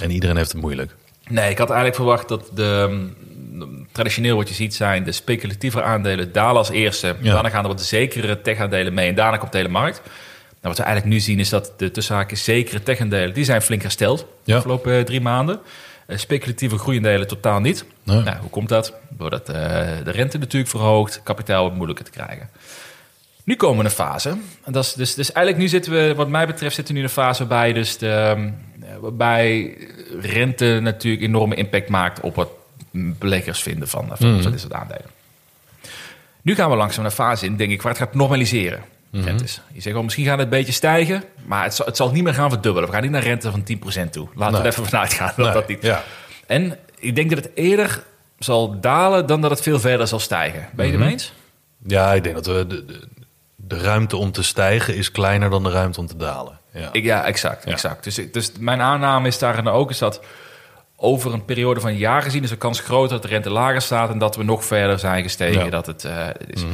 [0.00, 0.94] En iedereen heeft het moeilijk.
[1.28, 3.08] Nee, ik had eigenlijk verwacht dat de,
[3.92, 7.16] traditioneel wat je ziet zijn de speculatieve aandelen dalen als eerste.
[7.20, 7.32] Ja.
[7.32, 10.00] Daarna gaan er wat zekere tech-aandelen mee en daarna komt de hele markt.
[10.62, 13.82] Nou, wat we eigenlijk nu zien is dat de tussenhaakjes zekere tech-aandelen, die zijn flink
[13.82, 14.56] hersteld de Ja.
[14.56, 15.60] afgelopen eh, drie maanden.
[16.10, 17.84] Eh, speculatieve groeiendelen totaal niet.
[18.02, 18.22] Nee.
[18.22, 18.94] Nou, hoe komt dat?
[19.08, 19.54] Doordat eh,
[20.04, 22.48] de rente natuurlijk verhoogt, kapitaal wat moeilijker te krijgen.
[23.44, 24.28] Nu komen we in een fase.
[24.64, 27.06] En dat is dus, dus eigenlijk nu zitten we, wat mij betreft, zitten we nu
[27.06, 28.50] in een fase waarbij, dus de, ehm,
[29.00, 29.76] waarbij
[30.20, 32.50] rente natuurlijk enorme impact maakt op wat
[32.92, 35.10] beleggers vinden van, van, van dit soort aandelen.
[36.42, 38.82] Nu gaan we langzaam een fase in, denk ik, waar het gaat normaliseren.
[39.12, 39.60] Rentes.
[39.72, 42.22] Je zegt wel, misschien gaat het een beetje stijgen, maar het zal, het zal niet
[42.22, 42.88] meer gaan verdubbelen.
[42.88, 43.64] We gaan niet naar rente van
[44.06, 44.28] 10% toe.
[44.34, 45.82] Laten we er even vanuit gaan dat Nee, dat niet.
[45.82, 46.02] ja.
[46.46, 48.02] En ik denk dat het eerder
[48.38, 50.68] zal dalen dan dat het veel verder zal stijgen.
[50.72, 51.32] Ben je het ermee eens?
[51.86, 53.08] Ja, ik denk dat we de, de,
[53.56, 56.58] de ruimte om te stijgen is kleiner dan de ruimte om te dalen.
[56.72, 56.88] Ja.
[56.92, 57.64] Ik, ja, exact.
[57.64, 57.70] Ja.
[57.72, 58.04] exact.
[58.04, 60.20] Dus, dus mijn aanname is daarin ook is dat
[60.96, 63.80] over een periode van een jaar gezien is de kans groter dat de rente lager
[63.82, 65.64] staat en dat we nog verder zijn gestegen.
[65.64, 65.70] Ja.
[65.70, 66.64] Dat het eh, is.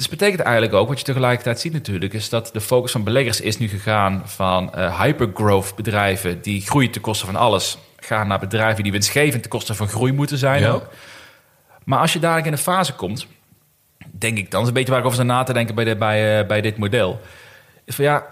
[0.00, 3.40] Dus betekent eigenlijk ook, wat je tegelijkertijd ziet natuurlijk, is dat de focus van beleggers
[3.40, 8.38] is nu gegaan van eh, hypergrowth bedrijven die groeien ten koste van alles, gaan naar
[8.38, 10.70] bedrijven die winstgevend ten koste van groei moeten zijn Ja.
[10.70, 10.88] ook.
[11.84, 13.26] Maar als je dadelijk in een fase komt,
[14.10, 15.96] denk ik, dan is een beetje waar ik over sta na te denken bij, de,
[15.96, 17.20] bij, eh, bij dit model.
[17.84, 18.26] Is van ja,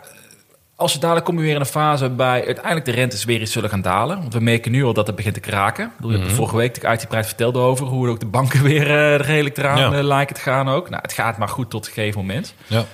[0.78, 3.52] als we dadelijk komen we weer in een fase waarbij uiteindelijk de rentes weer iets
[3.52, 4.18] zullen gaan dalen.
[4.18, 5.84] Want we merken nu al dat het begint te kraken.
[5.84, 8.90] Ik bedoel, Je er vorige week de uitgebreid vertelde over hoe ook de banken weer
[8.90, 9.92] eh redelijk eraan Ja.
[9.98, 10.90] eh, lijken te gaan ook.
[10.90, 12.54] Nou, het gaat maar goed tot een gegeven moment.
[12.66, 12.84] Ja.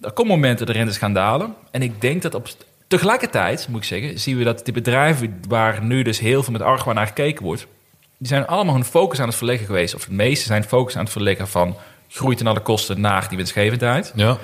[0.00, 1.54] Er komen momenten dat de rentes gaan dalen.
[1.70, 2.48] En ik denk dat op
[2.86, 6.62] tegelijkertijd, moet ik zeggen, zien we dat die bedrijven waar nu dus heel veel met
[6.62, 7.66] argwaan naar gekeken wordt,
[8.18, 9.94] die zijn allemaal hun focus aan het verleggen geweest.
[9.94, 11.76] Of de meeste zijn focus aan het verleggen van
[12.08, 14.12] groei ten alle kosten naar die winstgevendheid.
[14.14, 14.36] Ja.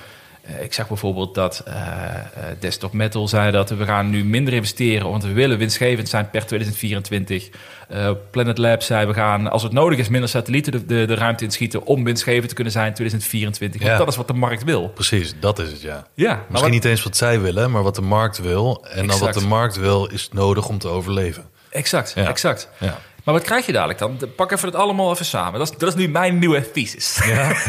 [0.43, 2.23] Eh, ik zag bijvoorbeeld dat eh, eh,
[2.61, 6.47] Desktop Metal zei dat we gaan nu minder investeren, want we willen winstgevend zijn per
[6.47, 7.49] 2024.
[7.89, 11.15] Eh, Planet Lab zei we gaan, als het nodig is, minder satellieten de, de, de
[11.15, 13.81] ruimte inschieten om winstgevend te kunnen zijn in 2024.
[13.81, 13.99] Want Ja.
[13.99, 14.89] dat is wat de markt wil.
[14.89, 16.07] Precies, dat is het ja.
[16.15, 18.85] Ja, Misschien wat- niet eens wat zij willen, maar wat de markt wil.
[18.91, 21.45] En dan wat de markt wil, is nodig om te overleven.
[21.71, 22.29] Exact, Ja.
[22.29, 22.69] exact.
[22.79, 22.99] Ja.
[23.25, 24.19] Maar wat krijg je dadelijk dan?
[24.37, 25.59] Pak even het allemaal even samen.
[25.59, 27.21] Dat is, dat is nu mijn nieuwe thesis.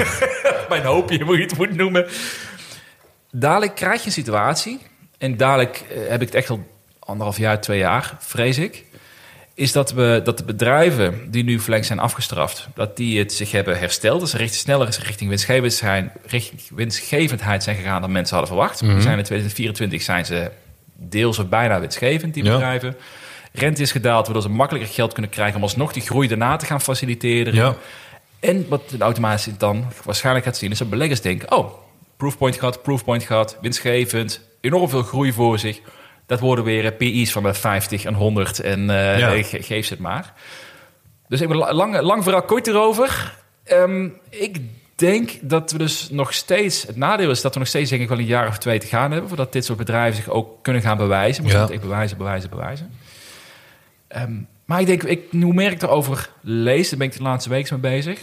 [0.69, 2.07] mijn hoopje, hoe je het moet noemen.
[3.35, 4.79] Dadelijk krijg je een situatie...
[5.17, 6.67] en dadelijk eh, heb ik het echt al
[6.99, 8.85] anderhalf jaar, twee jaar, vrees ik...
[9.53, 12.67] is dat, we, dat de bedrijven die nu flink zijn afgestraft...
[12.75, 14.29] dat die het zich hebben hersteld.
[14.29, 18.01] Ze richting, sneller richting winstgevend zijn, richting winstgevendheid zijn gegaan...
[18.01, 18.81] dan mensen hadden verwacht.
[18.81, 18.95] Mhm.
[18.95, 20.51] We zijn in 2024 zijn ze
[20.95, 22.51] deels of bijna winstgevend, die Ja.
[22.51, 22.95] bedrijven.
[23.51, 25.55] Rente is gedaald, waardoor ze makkelijker geld kunnen krijgen...
[25.55, 27.53] om alsnog die groei daarna te gaan faciliteren.
[27.53, 27.75] Ja.
[28.39, 30.71] En wat de automatisch dan waarschijnlijk gaat zien...
[30.71, 31.51] is dat beleggers denken...
[31.51, 31.81] oh,
[32.23, 34.41] proofpoint gehad, proofpoint gehad, winstgevend...
[34.61, 35.79] enorm veel groei voor zich.
[36.25, 39.43] Dat worden weer eh, PI's van de 50 en 100 en Ja.
[39.43, 40.33] ge- geef ze het maar.
[41.27, 43.37] Dus ik ben la- lang, lang verhaal kort erover.
[43.63, 44.57] Ehm, ik
[44.95, 46.83] denk dat we dus nog steeds...
[46.87, 48.87] Het nadeel is dat we nog steeds denk ik wel een jaar of twee te
[48.87, 49.27] gaan hebben...
[49.27, 51.43] voordat dit soort bedrijven zich ook kunnen gaan bewijzen.
[51.43, 51.69] Moeten Ja.
[51.69, 52.91] echt bewijzen, bewijzen, bewijzen.
[54.07, 54.33] Ehm,
[54.65, 56.89] maar ik denk, ik, hoe meer ik erover lees...
[56.89, 58.19] daar ben ik de laatste week mee bezig...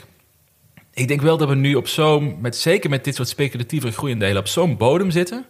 [0.95, 4.37] Ik denk wel dat we nu op zo'n, met, zeker met dit soort speculatieve groeiendelen,
[4.37, 5.47] op zo'n bodem zitten.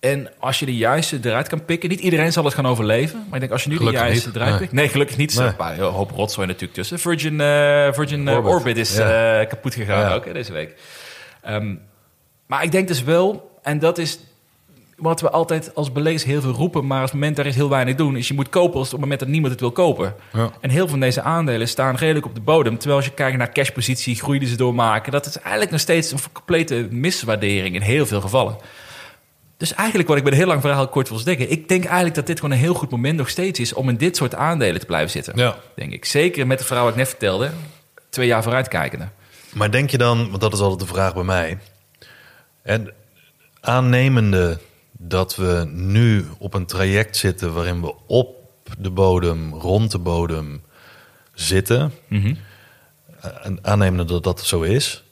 [0.00, 3.18] En als je de juiste eruit kan pikken, niet iedereen zal het gaan overleven.
[3.18, 4.60] Maar ik denk als je nu Gelukkig de juiste niet, eruit nee.
[4.60, 4.72] pikt.
[4.72, 5.34] Nee, gelukkig niet.
[5.38, 5.52] Nee.
[5.58, 6.98] Een hoop rotzooi natuurlijk tussen.
[6.98, 8.52] Virgin, eh, Virgin eh, Orbit.
[8.52, 8.76] Orbit.
[8.76, 9.40] is Ja.
[9.40, 10.14] eh, kapot gegaan Ja.
[10.14, 10.74] ook hè, deze week.
[11.42, 11.74] Ehm,
[12.46, 14.18] maar ik denk dus wel, en dat is
[15.00, 17.68] wat we altijd als beleggers heel veel roepen, maar als het moment daar is heel
[17.68, 20.14] weinig doen, is je moet kopen als op het moment dat niemand het wil kopen.
[20.32, 20.50] Ja.
[20.60, 22.78] En heel veel van deze aandelen staan redelijk op de bodem.
[22.78, 26.12] Terwijl als je kijkt naar cashpositie, groei die ze doormaken, dat is eigenlijk nog steeds
[26.12, 28.56] een complete miswaardering in heel veel gevallen.
[29.56, 32.14] Dus eigenlijk wat ik met een heel lang verhaal kort wil zeggen, ik denk eigenlijk
[32.14, 34.80] dat dit gewoon een heel goed moment nog steeds is om in dit soort aandelen
[34.80, 35.32] te blijven zitten.
[35.36, 35.56] Ja.
[35.74, 36.04] Denk ik.
[36.04, 37.50] Zeker met de verhaal wat ik net vertelde,
[38.08, 39.08] twee jaar vooruitkijkende.
[39.52, 41.58] Maar denk je dan, want dat is altijd de vraag bij mij.
[42.62, 42.92] En
[43.60, 44.58] aannemende
[45.02, 48.36] dat we nu op een traject zitten waarin we op
[48.78, 50.62] de bodem, rond de bodem
[51.34, 51.92] zitten.
[53.42, 55.04] En aannemende dat dat zo is.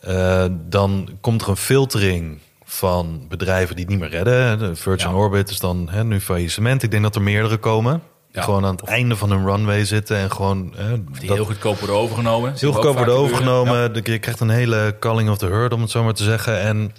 [0.00, 4.58] eh, dan komt er een filtering van bedrijven die het niet meer redden.
[4.58, 5.14] De Virgin Ja.
[5.16, 6.82] Orbit is dan hè, nu faillissement.
[6.82, 8.02] Ik denk dat er meerdere komen.
[8.32, 8.42] Ja.
[8.42, 10.72] gewoon aan het einde van hun runway zitten en gewoon.
[10.76, 12.54] Hè, Die dat- heel goedkoop worden overgenomen.
[12.58, 13.92] Heel goedkoop worden overgenomen.
[13.92, 16.60] De- Je krijgt een hele calling of the herd, om het zo maar te zeggen.
[16.60, 16.92] En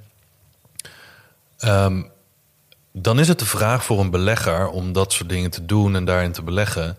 [1.58, 2.02] ehm,
[3.02, 6.06] dan is het de vraag voor een belegger om dat soort dingen te doen en
[6.06, 6.98] daarin te beleggen.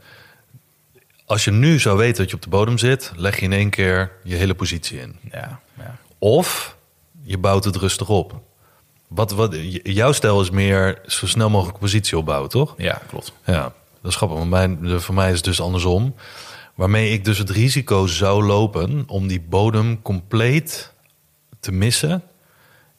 [1.27, 3.71] Als je nu zou weten dat je op de bodem zit, leg je in één
[3.71, 5.17] keer je hele positie in.
[5.33, 5.99] Ja, ja.
[6.19, 6.77] Of
[7.23, 8.41] je bouwt het rustig op.
[9.09, 12.75] Wat, wat, jouw stijl is meer zo snel mogelijk positie opbouwen, toch?
[12.77, 13.33] ja, klopt.
[13.45, 13.63] Ja,
[14.03, 14.39] dat is grappig.
[14.39, 16.15] Want mijn, voor mij is het dus andersom.
[16.75, 20.93] Waarmee ik dus het risico zou lopen om die bodem compleet
[21.61, 22.23] te missen.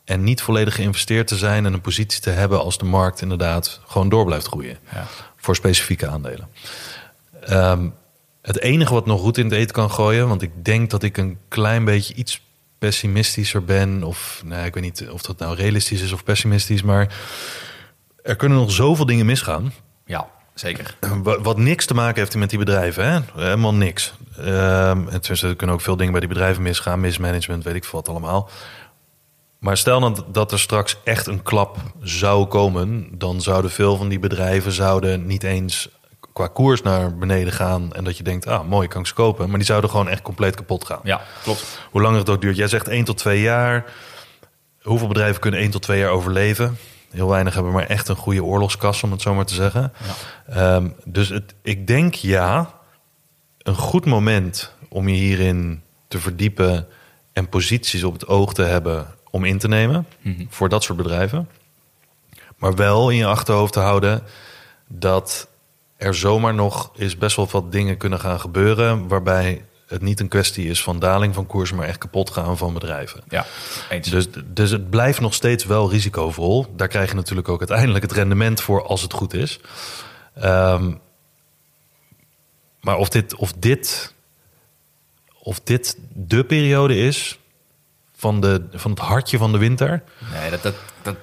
[0.10, 3.80] En niet volledig geïnvesteerd te zijn en een positie te hebben als de markt inderdaad
[3.88, 4.78] gewoon door blijft groeien.
[4.94, 5.08] Ja.
[5.36, 6.48] Voor specifieke aandelen.
[7.42, 7.88] Ehm,
[8.42, 11.18] het enige wat nog goed in het eten kan gooien, want ik denk dat ik
[11.18, 12.42] een klein beetje iets
[12.78, 14.04] pessimistischer ben.
[14.04, 17.14] Of nou, ik weet niet of dat nou realistisch is of pessimistisch, maar
[18.24, 19.74] er kunnen nog zoveel dingen misgaan.
[20.06, 20.96] Ja, zeker.
[21.42, 23.20] Wat, niks te maken heeft met die bedrijven, hè?
[23.34, 24.14] Helemaal niks.
[24.38, 27.84] Ehm en tussen, er kunnen ook veel dingen bij die bedrijven misgaan, mismanagement, weet ik
[27.84, 28.50] veel wat allemaal.
[29.60, 34.10] Maar stel dan dat er straks echt een klap zou komen, dan zouden veel van
[34.10, 35.90] die bedrijven zouden niet eens
[36.34, 39.48] qua koers naar beneden gaan en dat je denkt, ah mooi, kan ik ze kopen,
[39.50, 41.00] maar die zouden gewoon echt compleet kapot gaan.
[41.04, 41.80] Ja, klopt.
[41.92, 42.56] Hoe langer het ook duurt.
[42.56, 43.86] Jij zegt 1 tot 2 jaar.
[44.82, 46.78] Hoeveel bedrijven kunnen 1 tot 2 jaar overleven?
[47.12, 49.94] Heel weinig hebben maar echt een goede oorlogskas, om het zo maar te zeggen.
[50.50, 52.74] Ehm, dus het, ik denk ja,
[53.58, 56.88] een goed moment om je hierin te verdiepen
[57.34, 60.06] en posities op het oog te hebben om in te nemen
[60.50, 61.50] voor dat soort bedrijven.
[62.58, 64.24] Maar wel in je achterhoofd te houden
[64.88, 65.48] dat
[65.98, 69.08] er zomaar nog eens best wel wat dingen kunnen gaan gebeuren.
[69.08, 72.74] Waarbij het niet een kwestie is van daling van koers, maar echt kapot gaan van
[72.74, 73.24] bedrijven.
[73.30, 73.46] Ja,
[73.90, 74.10] eens.
[74.10, 76.66] Dus, dus het blijft nog steeds wel risicovol.
[76.76, 79.60] Daar krijg je natuurlijk ook uiteindelijk het rendement voor als het goed is.
[80.34, 80.94] Ehm,
[82.82, 84.14] maar of dit, of dit,
[85.40, 87.40] of dit de periode is
[88.20, 90.04] van, de, van het hartje van de winter.
[90.34, 91.16] Nee, dat, dat, dat,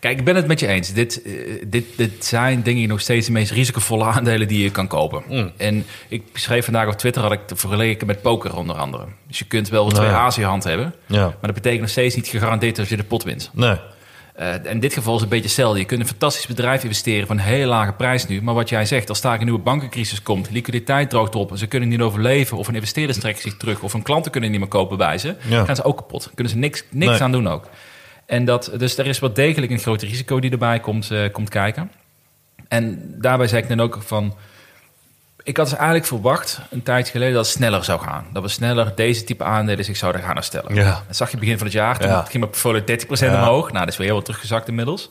[0.00, 0.92] Kijk, ik ben het met je eens.
[0.92, 1.32] Dit, eh,
[1.66, 5.22] dit, dit zijn denk ik nog steeds de meest risicovolle aandelen die je kan kopen.
[5.28, 5.52] Mm.
[5.56, 9.06] En ik schreef vandaag op Twitter, had ik het vergeleken met poker onder andere.
[9.26, 10.46] Dus je kunt wel twee Nou ja.
[10.48, 11.22] Hand hebben, Ja.
[11.24, 13.50] maar dat betekent nog steeds niet gegarandeerd dat je de pot wint.
[13.52, 13.76] Nee.
[14.36, 15.78] Eh, in dit geval is het een beetje hetzelfde.
[15.78, 18.42] Je kunt een fantastisch bedrijf investeren voor een hele lage prijs nu.
[18.42, 21.66] Maar wat jij zegt, als daar een nieuwe bankencrisis komt, liquiditeit droogt op, en ze
[21.66, 24.68] kunnen niet overleven, of een investeerder trekt zich terug, of hun klanten kunnen niet meer
[24.68, 25.64] kopen bij ze, Ja.
[25.64, 26.30] gaan ze ook kapot.
[26.34, 27.22] Kunnen ze niks, niks Nee.
[27.22, 27.68] aan doen ook.
[28.26, 31.48] En dat, dus er is wel degelijk een groot risico die erbij komt, eh, komt
[31.48, 31.90] kijken.
[32.68, 34.34] En daarbij zei ik dan ook van.
[35.46, 38.26] Ik had dus eigenlijk verwacht een tijd geleden dat het sneller zou gaan.
[38.32, 40.74] Dat we sneller deze type aandelen zich zouden gaan herstellen.
[40.74, 41.02] Ja.
[41.06, 41.98] Dat zag je begin van het jaar.
[41.98, 42.20] Toen Ja.
[42.20, 43.38] ging mijn portfolio 30% Ja.
[43.40, 43.66] omhoog.
[43.72, 45.10] Nou, dat is weer heel wat teruggezakt inmiddels.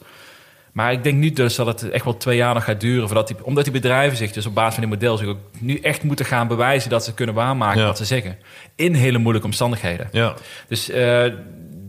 [0.72, 3.08] Maar ik denk nu dus dat het echt wel twee jaar nog gaat duren.
[3.08, 5.80] Voordat die, omdat die bedrijven zich dus op basis van die model zich ook nu
[5.80, 7.86] echt moeten gaan bewijzen dat ze kunnen waarmaken Ja.
[7.86, 8.38] wat ze zeggen.
[8.76, 10.10] In hele moeilijke omstandigheden.
[10.12, 10.34] Ja.
[10.68, 11.24] Dus, eh,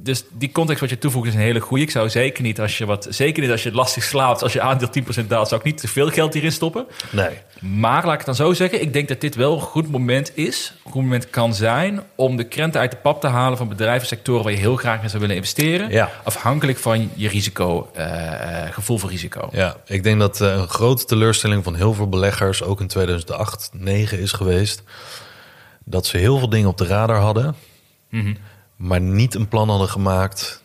[0.07, 1.83] dus die context wat je toevoegt is een hele goede.
[1.83, 4.53] Ik zou zeker niet als je wat, zeker niet als je het lastig slaapt, als
[4.53, 4.89] je aandeel
[5.23, 6.87] 10% daalt, zou ik niet te veel geld hierin stoppen.
[7.11, 7.29] Nee.
[7.61, 10.37] Maar laat ik het dan zo zeggen, ik denk dat dit wel een goed moment
[10.37, 13.69] is, een goed moment kan zijn om de krenten uit de pap te halen van
[13.69, 15.91] bedrijven, sectoren waar je heel graag in zou willen investeren.
[15.91, 16.11] Ja.
[16.25, 19.49] Afhankelijk van je risico, eh, eh, gevoel voor risico.
[19.53, 23.69] Ja, ik denk dat eh, een grote teleurstelling van heel veel beleggers, ook in 2008,
[23.71, 24.83] 2009 is geweest.
[25.85, 27.55] Dat ze heel veel dingen op de radar hadden,
[28.11, 28.35] Mhm.
[28.77, 30.65] Maar niet een plan hadden gemaakt.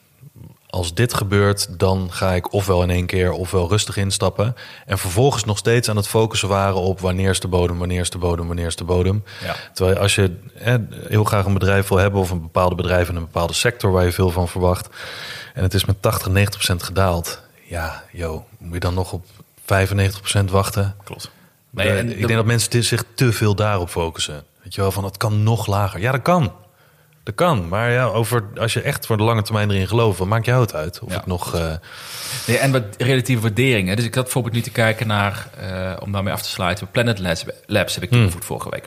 [0.69, 4.55] Als dit gebeurt, dan ga ik ofwel in één keer ofwel rustig instappen.
[4.85, 8.09] En vervolgens nog steeds aan het focussen waren op wanneer is de bodem, wanneer is
[8.09, 9.23] de bodem, wanneer is de bodem.
[9.43, 9.55] Ja.
[9.73, 10.75] Terwijl als je eh,
[11.07, 14.05] heel graag een bedrijf wil hebben of een bepaalde bedrijf in een bepaalde sector waar
[14.05, 14.89] je veel van verwacht.
[15.53, 17.41] En het is met 80, 90 procent gedaald.
[17.63, 19.25] Ja, joh, moet je dan nog op
[19.65, 20.95] 95 procent wachten?
[21.03, 21.31] Klopt.
[21.69, 24.43] Nee, ik denk dat mensen zich te veel daarop focussen.
[24.63, 25.99] Weet je wel, van het kan nog lager.
[25.99, 26.53] Ja, dat kan.
[27.35, 27.67] Dat kan.
[27.67, 30.61] Maar ja, over, als je echt voor de lange termijn erin gelooft, wat maakt jou
[30.61, 30.99] het uit?
[30.99, 31.15] Of Ja.
[31.15, 31.55] het nog.
[31.55, 31.73] eh,
[32.47, 33.95] Nee, en wat relatieve waarderingen.
[33.95, 37.19] Dus ik had bijvoorbeeld nu te kijken naar, eh, om daarmee af te sluiten, Planet
[37.19, 38.85] Labs, Labs heb ik toegevoegd vorige week.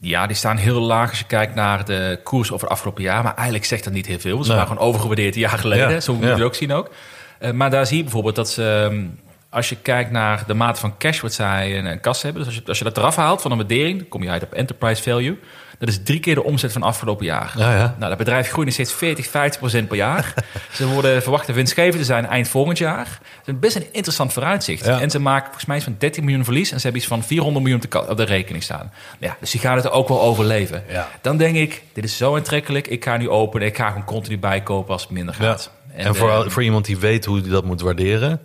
[0.00, 3.22] Ja, die staan heel laag als je kijkt naar de koers over het afgelopen jaar.
[3.22, 4.42] Maar eigenlijk zegt dat niet heel veel.
[4.42, 4.56] Ze Nee.
[4.58, 5.90] waren gewoon overgewaardeerd een jaar geleden.
[5.90, 6.34] Ja, Zo moet je ja.
[6.34, 6.90] het ook zien ook.
[7.38, 9.04] Eh, maar daar zie je bijvoorbeeld dat ze, ehm,
[9.50, 12.44] als je kijkt naar de mate van cash wat zij een kas hebben.
[12.44, 14.42] Dus als je, als je dat eraf haalt van een waardering, dan kom je uit
[14.42, 15.38] op enterprise value.
[15.78, 17.54] Dat is drie keer de omzet van afgelopen jaar.
[17.56, 17.94] Ja, ja.
[17.98, 20.34] Nou, dat bedrijf groeit nog steeds 40, 50 procent per jaar.
[20.72, 23.18] ze worden verwacht winstgevend te zijn eind volgend jaar.
[23.44, 24.84] Het is best een interessant vooruitzicht.
[24.84, 25.00] Ja.
[25.00, 26.70] En ze maken volgens mij iets van 13 miljoen verlies.
[26.70, 28.92] En ze hebben iets van 400 miljoen op de, rekening staan.
[29.18, 30.84] Ja, dus die gaan het er ook wel overleven.
[31.20, 32.86] Dan denk ik, dit is zo aantrekkelijk.
[32.86, 33.66] Ik ga nu openen.
[33.66, 35.70] Ik ga gewoon continu bijkopen als het minder gaat.
[35.94, 38.40] En, voor, eh, voor iemand die weet hoe hij dat moet waarderen,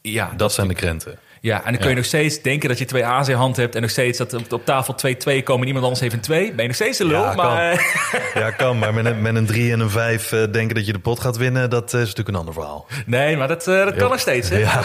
[0.00, 1.18] ja, dat zijn de krenten.
[1.42, 1.94] Ja, en dan kun je Ja.
[1.94, 3.74] nog steeds denken dat je twee A's in hand hebt...
[3.74, 6.46] en nog steeds dat op, op tafel 2-2 komen en iemand anders heeft een 2.
[6.52, 7.76] Ben je nog steeds de lul, Ja, maar...
[7.76, 8.20] kan.
[8.42, 8.78] Ja, kan.
[8.78, 11.36] Maar met een, met een 3 en een 5 denken dat je de pot gaat
[11.36, 12.86] winnen, dat is natuurlijk een ander verhaal.
[13.06, 14.48] Nee, maar dat, eh, dat kan nog steeds.
[14.48, 14.56] Hè?
[14.58, 14.82] Ja.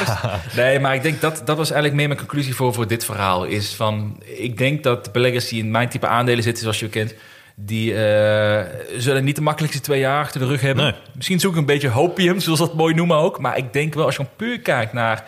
[0.56, 3.44] Nee, maar ik denk dat dat was eigenlijk meer mijn conclusie voor, voor dit verhaal.
[3.44, 6.90] Is van, ik denk dat de beleggers die in mijn type aandelen zitten, zoals je
[6.90, 7.14] kent,
[7.56, 8.64] die eh,
[8.98, 10.84] zullen niet de makkelijkste twee jaar achter de rug hebben.
[10.84, 10.94] Nee.
[11.16, 13.40] Misschien zoek ik een beetje hopium, zoals dat mooi noemen ook.
[13.40, 15.24] Maar ik denk wel, als je gewoon puur kijkt naar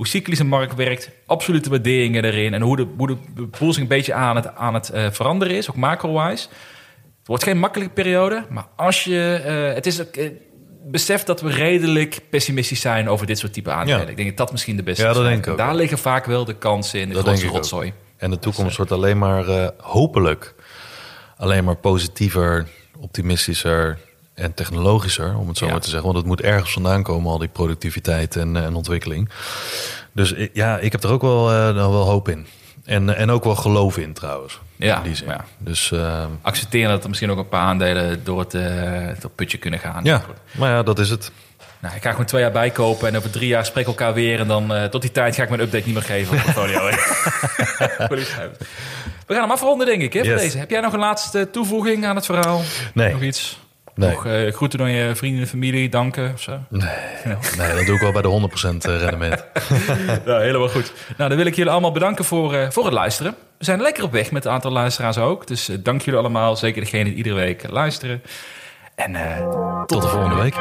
[0.00, 4.14] hoe cyclisch een markt werkt, absolute waarderingen erin en hoe de, hoe de een beetje
[4.14, 6.48] aan het, aan het eh, veranderen is, ook macro-wise.
[7.18, 9.40] Het wordt geen makkelijke periode, maar als je.
[9.44, 10.16] eh, het is ook.
[10.16, 10.30] eh,
[10.84, 14.00] besef dat we redelijk pessimistisch zijn over dit soort type aandelen.
[14.02, 14.08] Ja.
[14.08, 15.58] Ik denk dat dat misschien de beste Ja, dat denk ik ook.
[15.58, 17.56] Daar liggen vaak wel de kansen in de Dat grootste ik ook.
[17.56, 17.92] rotzooi.
[18.16, 20.54] En de toekomst wordt alleen maar, hopelijk,
[21.36, 22.66] alleen maar positiever,
[23.00, 23.98] optimistischer
[24.40, 25.70] en technologischer, om het zo Ja.
[25.72, 26.06] maar te zeggen.
[26.06, 29.28] Want het moet ergens vandaan komen, al die productiviteit en, eh, en ontwikkeling.
[30.12, 32.46] Dus ja, ik heb er ook wel, eh, nog wel hoop in.
[32.84, 34.58] En, en ook wel geloof in trouwens.
[34.76, 35.28] Ja, in die zin.
[35.28, 35.44] ja.
[35.58, 39.34] Dus eh, Accepteren dat er misschien ook een paar aandelen door het, eh, door het
[39.34, 40.04] putje kunnen gaan.
[40.04, 40.22] ja,
[40.52, 41.30] maar ja, dat is het.
[41.80, 44.40] Nou, ik ga gewoon twee jaar bijkopen en over drie jaar spreken we elkaar weer.
[44.40, 46.80] En dan eh, tot die tijd ga ik mijn update niet meer geven op portfolio.
[49.26, 50.12] we gaan hem afronden, denk ik.
[50.12, 50.40] Hè, Yes.
[50.40, 50.58] deze.
[50.58, 52.60] Heb jij nog een laatste toevoeging aan het verhaal?
[52.94, 53.12] Nee.
[53.12, 53.58] Nog iets?
[54.00, 54.10] Nee.
[54.10, 56.58] Nog eh, groeten door je vrienden en familie, danken of zo?
[56.68, 56.88] Nee,
[57.58, 58.48] nee, dat doe ik wel bij de
[58.88, 59.44] 100% rendement.
[60.26, 60.92] Ja, helemaal goed.
[61.16, 63.34] Nou, dan wil ik jullie allemaal bedanken voor, eh, voor het luisteren.
[63.58, 65.46] We zijn lekker op weg met een aantal luisteraars ook.
[65.46, 66.56] Dus eh, dank jullie allemaal.
[66.56, 68.22] Zeker degene die iedere week luisteren.
[68.94, 69.48] En eh,
[69.86, 70.54] Tot de volgende week.